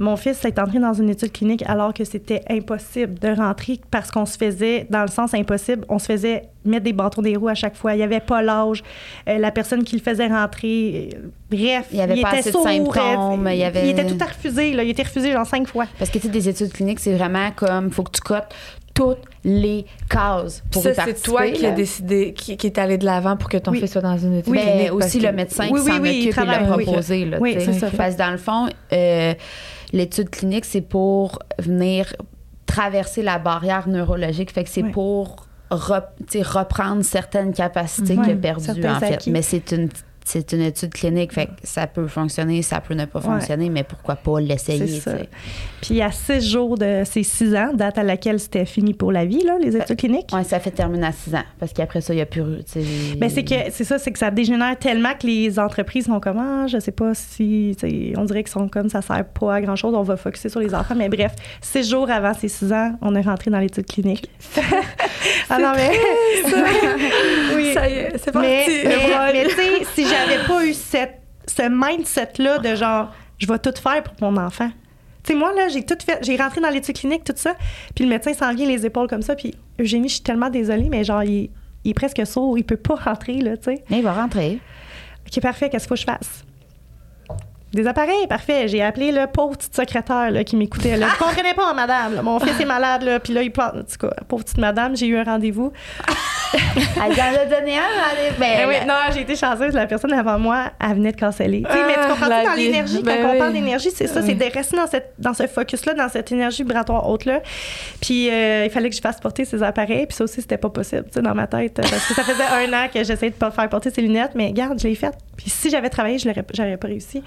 [0.00, 4.10] Mon fils est entré dans une étude clinique alors que c'était impossible de rentrer parce
[4.10, 7.46] qu'on se faisait, dans le sens impossible, on se faisait mettre des bâtons des roues
[7.48, 7.94] à chaque fois.
[7.94, 8.82] Il n'y avait pas l'âge.
[9.28, 11.18] Euh, la personne qui le faisait rentrer, euh,
[11.48, 14.16] bref, Il y avait pas était assez de sourd, symptômes, euh, il avait- était tout
[14.20, 14.72] à refuser.
[14.72, 14.82] Là.
[14.82, 15.86] Il était refusé genre cinq fois.
[15.96, 18.52] Parce que, tu sais, des études cliniques, c'est vraiment comme, faut que tu cotes
[18.94, 21.74] toutes les cases pour ça, y c'est toi qui as là.
[21.74, 23.80] décidé, qui, qui est allé de l'avant pour que ton Oui.
[23.80, 25.92] fils soit dans une étude Mais clinique, parce aussi que- le médecin Oui, qui oui,
[25.96, 26.84] s'en oui, il occupe et l'a travaille, oui.
[26.84, 27.24] proposé.
[27.26, 27.72] Là, Oui, tu sais.
[27.72, 27.86] c'est ça.
[27.96, 29.34] Parce que dans le fond, euh,
[29.94, 32.14] l'étude clinique, c'est pour venir
[32.66, 34.50] traverser la barrière neurologique.
[34.52, 36.10] Fait que c'est pour rep-
[36.44, 39.14] reprendre certaines capacités Ouais, qu'il a perdues, en fait.
[39.14, 39.30] acquis.
[39.30, 39.88] Mais c'est une,
[40.24, 41.32] c'est une étude clinique.
[41.32, 43.24] Fait que ça peut fonctionner, ça peut ne pas Ouais.
[43.26, 45.00] fonctionner, mais pourquoi pas l'essayer.
[45.82, 49.24] Puis à six jours de ces six ans, date à laquelle c'était fini pour la
[49.26, 50.30] vie, là, les études cliniques?
[50.32, 51.42] Ouais, ça fait terminer à 6 ans.
[51.60, 52.42] Parce qu'après ça, il n'y a plus.
[53.18, 56.38] Ben, c'est que c'est ça, c'est que ça dégénère tellement que les entreprises sont comme
[56.38, 57.76] ah, je sais pas si
[58.16, 60.60] on dirait qu'ils sont comme ça sert pas à grand chose, on va focuser sur
[60.60, 60.94] les enfants.
[60.96, 64.30] Mais bref, six jours avant ces six ans, on est rentré dans l'étude clinique.
[65.50, 65.90] ah non mais
[67.56, 67.72] oui.
[67.74, 68.48] Ça y est, c'est parti.
[68.48, 69.32] Mais, le mais, bras.
[69.32, 73.74] mais tu sais, si j'avais pas eu cette, ce mindset-là de genre, je vais tout
[73.80, 74.70] faire pour mon enfant.
[75.22, 76.18] Tu sais, moi, là, j'ai tout fait.
[76.22, 77.54] J'ai rentré dans l'étude clinique, tout ça.
[77.94, 79.34] Puis le médecin s'en vient les épaules comme ça.
[79.34, 81.50] Puis Eugénie, je suis tellement désolée, mais genre, il,
[81.84, 82.58] il est presque sourd.
[82.58, 83.84] Il peut pas rentrer, là, tu sais.
[83.88, 84.58] Mais il va rentrer.
[85.26, 85.70] OK, parfait.
[85.70, 86.44] Qu'est-ce qu'il faut que je fasse?
[87.72, 88.68] Des appareils, parfait.
[88.68, 90.96] J'ai appelé le pauvre petite secrétaire là, qui m'écoutait.
[90.96, 91.08] Là.
[91.12, 92.14] Je comprenais pas, madame.
[92.16, 92.22] là.
[92.22, 93.18] Mon fils est malade, là.
[93.18, 93.80] Puis là, il parle.
[93.80, 95.72] En tout cas, pauvre petite madame, j'ai eu un rendez-vous.
[96.96, 97.82] Elle en a donné un.
[98.12, 99.74] elle est- ben, Eh oui, non, j'ai été chanceuse.
[99.74, 101.62] La personne avant moi, elle venait de canceller.
[101.62, 104.22] Tu sais, mais tu Ah, comprends dans l'énergie, Ben quand on parle d'énergie, c'est ça,
[104.22, 104.34] c'est Oui.
[104.34, 107.40] de rester dans, cette, dans ce focus-là, dans cette énergie vibratoire haute-là.
[108.00, 110.06] Puis euh, il fallait que je fasse porter ces appareils.
[110.06, 111.74] Puis ça aussi, c'était pas possible, tu sais, dans ma tête.
[111.74, 114.32] Parce que ça faisait un an que j'essayais de pas faire porter ces lunettes.
[114.34, 115.14] Mais regarde, je l'ai fait.
[115.36, 117.22] Puis si j'avais travaillé, je j'aurais pas réussi.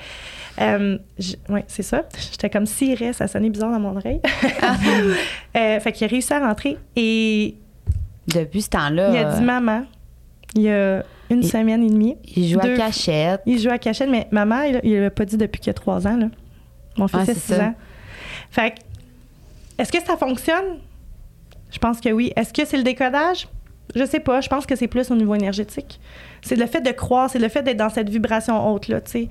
[0.60, 0.98] Euh,
[1.50, 2.04] oui, c'est ça.
[2.32, 4.22] J'étais comme cirée, ça sonnait bizarre dans mon oreille.
[5.56, 6.78] euh, fait qu'il a réussi à rentrer.
[6.96, 7.56] Et
[8.28, 9.86] Depuis ce temps-là, il a dit maman,
[10.56, 12.18] il y a une Il- semaine et demie.
[12.36, 13.42] il joue deux- à cachette.
[13.46, 16.06] Il joue à cachette, mais maman, il, il l'a pas dit depuis qu'il a trois
[16.08, 16.18] ans.
[16.18, 16.28] Là.
[16.98, 17.64] Mon fils Ouais, a six ça.
[17.64, 17.74] ans.
[18.50, 18.76] Fait que,
[19.82, 20.80] est-ce que ça fonctionne?
[21.72, 22.32] Je pense que oui.
[22.36, 23.48] Est-ce que c'est le décodage?
[23.96, 24.42] Je sais pas.
[24.42, 26.00] Je pense que c'est plus au niveau énergétique.
[26.42, 29.30] C'est le fait de croire, c'est le fait d'être dans cette vibration haute-là, tu sais.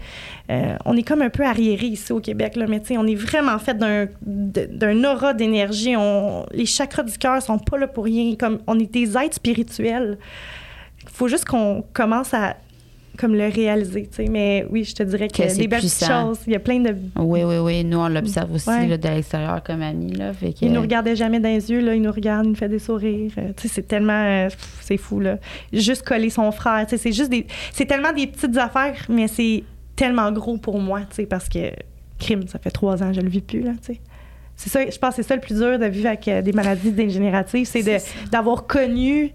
[0.50, 3.07] Euh, on est comme un peu arriéré ici au Québec, là, mais tu sais, on
[3.07, 5.94] est vraiment fait d'un, aura d'énergie.
[5.96, 8.34] On, les chakras du cœur sont pas là pour rien.
[8.36, 10.18] Comme, on est des êtres spirituels.
[11.02, 12.57] Il faut juste qu'on commence à
[13.17, 14.29] comme le réaliser, tu sais.
[14.29, 16.39] Mais oui, je te dirais que, Que c'est des belles choses.
[16.47, 16.95] Il y a plein de...
[17.19, 17.85] Oui, oui, oui.
[17.85, 18.87] Nous, on l'observe aussi Ouais.
[18.87, 20.12] là, de l'extérieur comme amis.
[20.12, 21.95] Là, fait que, Il nous regardait jamais dans les yeux, là.
[21.95, 23.33] Il nous regarde, il nous fait des sourires.
[23.39, 24.12] Euh, tu sais, c'est tellement...
[24.25, 24.49] euh,
[24.81, 25.39] c'est fou, là.
[25.73, 27.47] Juste coller son frère, tu sais, c'est juste des...
[27.73, 29.64] C'est tellement des petites affaires, mais c'est
[29.97, 31.71] tellement gros pour moi, tu sais, parce que...
[32.19, 34.01] Crime, ça fait trois ans, je le vis plus, là, tu sais.
[34.59, 36.53] C'est ça, je pense que c'est ça le plus dur de vivre avec euh, des
[36.53, 37.85] maladies dégénératives, c'est
[38.33, 39.33] d'avoir connu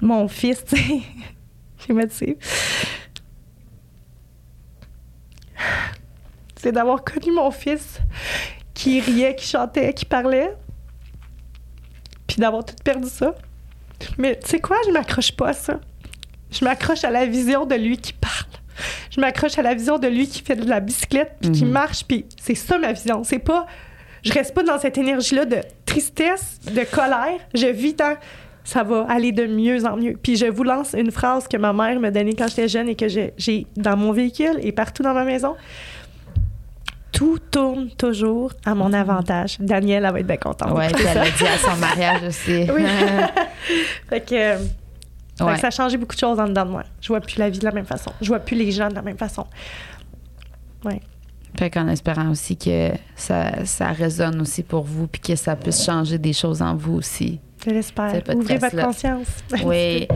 [0.00, 0.64] mon fils,
[6.56, 7.98] C'est d'avoir connu mon fils
[8.74, 10.52] qui riait, qui chantait, qui parlait,
[12.26, 13.34] puis d'avoir tout perdu ça.
[14.18, 15.80] Mais tu sais quoi, je m'accroche pas à ça.
[16.50, 18.32] Je m'accroche à la vision de lui qui parle.
[19.10, 21.70] Je m'accroche à la vision de lui qui fait de la bicyclette, puis qui Mhm.
[21.70, 23.24] marche, puis c'est ça ma vision.
[23.24, 23.66] C'est pas.
[24.22, 27.38] Je reste pas dans cette énergie-là de tristesse, de colère.
[27.54, 28.16] Je vis dans.
[28.68, 30.18] Ça va aller de mieux en mieux.
[30.20, 32.96] Puis je vous lance une phrase que ma mère m'a donnée quand j'étais jeune et
[32.96, 35.54] que j'ai- dans mon véhicule et partout dans ma maison.
[37.12, 39.56] Tout tourne toujours à mon avantage.
[39.60, 40.74] Danielle, elle va être bien contente.
[40.94, 42.66] Puis elle l'a dit à son mariage aussi.
[42.74, 42.82] Oui.
[44.10, 44.64] Fait que, euh, fait
[45.38, 45.56] que Ouais.
[45.58, 46.82] ça a changé beaucoup de choses en dedans de moi.
[47.00, 48.10] Je vois plus la vie de la même façon.
[48.20, 49.46] Je vois plus les gens de la même façon.
[50.84, 51.00] Ouais.
[51.58, 55.84] Fait qu'en espérant aussi que ça, ça résonne aussi pour vous puis que ça puisse
[55.84, 57.40] changer des choses en vous aussi.
[57.66, 58.22] Je l'espère.
[58.34, 59.26] Ouvrez votre conscience.
[59.64, 60.06] Oui.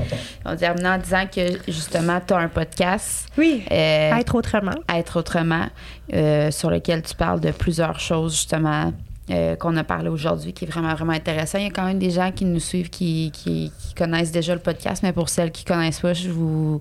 [0.45, 3.29] On termine en disant que justement, tu as un podcast.
[3.37, 3.65] Oui.
[3.71, 4.75] euh, Être autrement.
[4.95, 5.67] être autrement,
[6.15, 8.93] euh, sur lequel tu parles de plusieurs choses, justement,
[9.31, 11.59] euh, qu'on a parlé aujourd'hui, qui est vraiment, vraiment intéressant.
[11.59, 14.55] Il y a quand même des gens qui nous suivent, qui, qui, qui connaissent déjà
[14.55, 16.81] le podcast, mais pour celles qui connaissent pas, je vous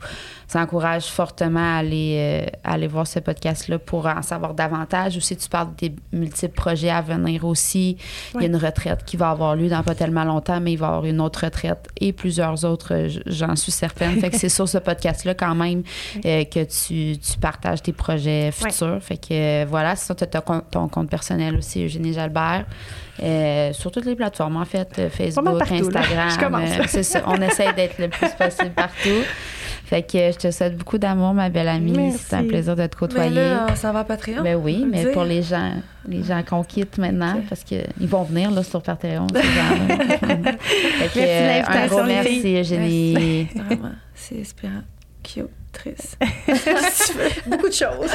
[0.57, 5.17] encourage fortement à aller, euh, à aller voir ce podcast-là pour en savoir davantage.
[5.17, 7.97] Aussi, tu parles des multiples projets à venir aussi.
[8.35, 10.77] Il y a une retraite qui va avoir lieu dans pas tellement longtemps, mais il
[10.77, 14.19] va y avoir une autre retraite et plusieurs autres, euh, j'en suis certaine.
[14.19, 15.83] fait que c'est sur ce podcast-là quand même
[16.25, 18.99] euh, que tu, tu partages tes projets futurs.
[19.01, 22.65] Fait que euh, voilà, sinon tu as ton, ton compte personnel aussi, Eugénie Jalbert.
[23.21, 25.73] Euh, sur toutes les plateformes, en fait, euh, Facebook, partout.
[25.73, 26.29] Instagram.
[26.31, 26.69] Je commence.
[26.79, 29.23] euh, c'est ça, on essaie d'être le plus possible partout.
[29.85, 32.13] Fait que je te souhaite beaucoup d'amour, ma belle amie.
[32.17, 33.33] C'est un plaisir de te Mais côtoyer.
[33.35, 34.43] là, ça va à Patreon.
[34.43, 35.73] Ben oui, mais pour les gens,
[36.07, 37.43] les gens qu'on quitte maintenant, Ok.
[37.49, 39.41] parce qu'ils vont venir là, sur Patreon, ces.
[41.01, 42.55] Fait que, Merci un gros merci.
[42.57, 43.47] Eugénie.
[43.55, 44.83] Vraiment, c'est inspirant.
[45.23, 46.17] Cute, triste.
[47.47, 48.11] Beaucoup de choses.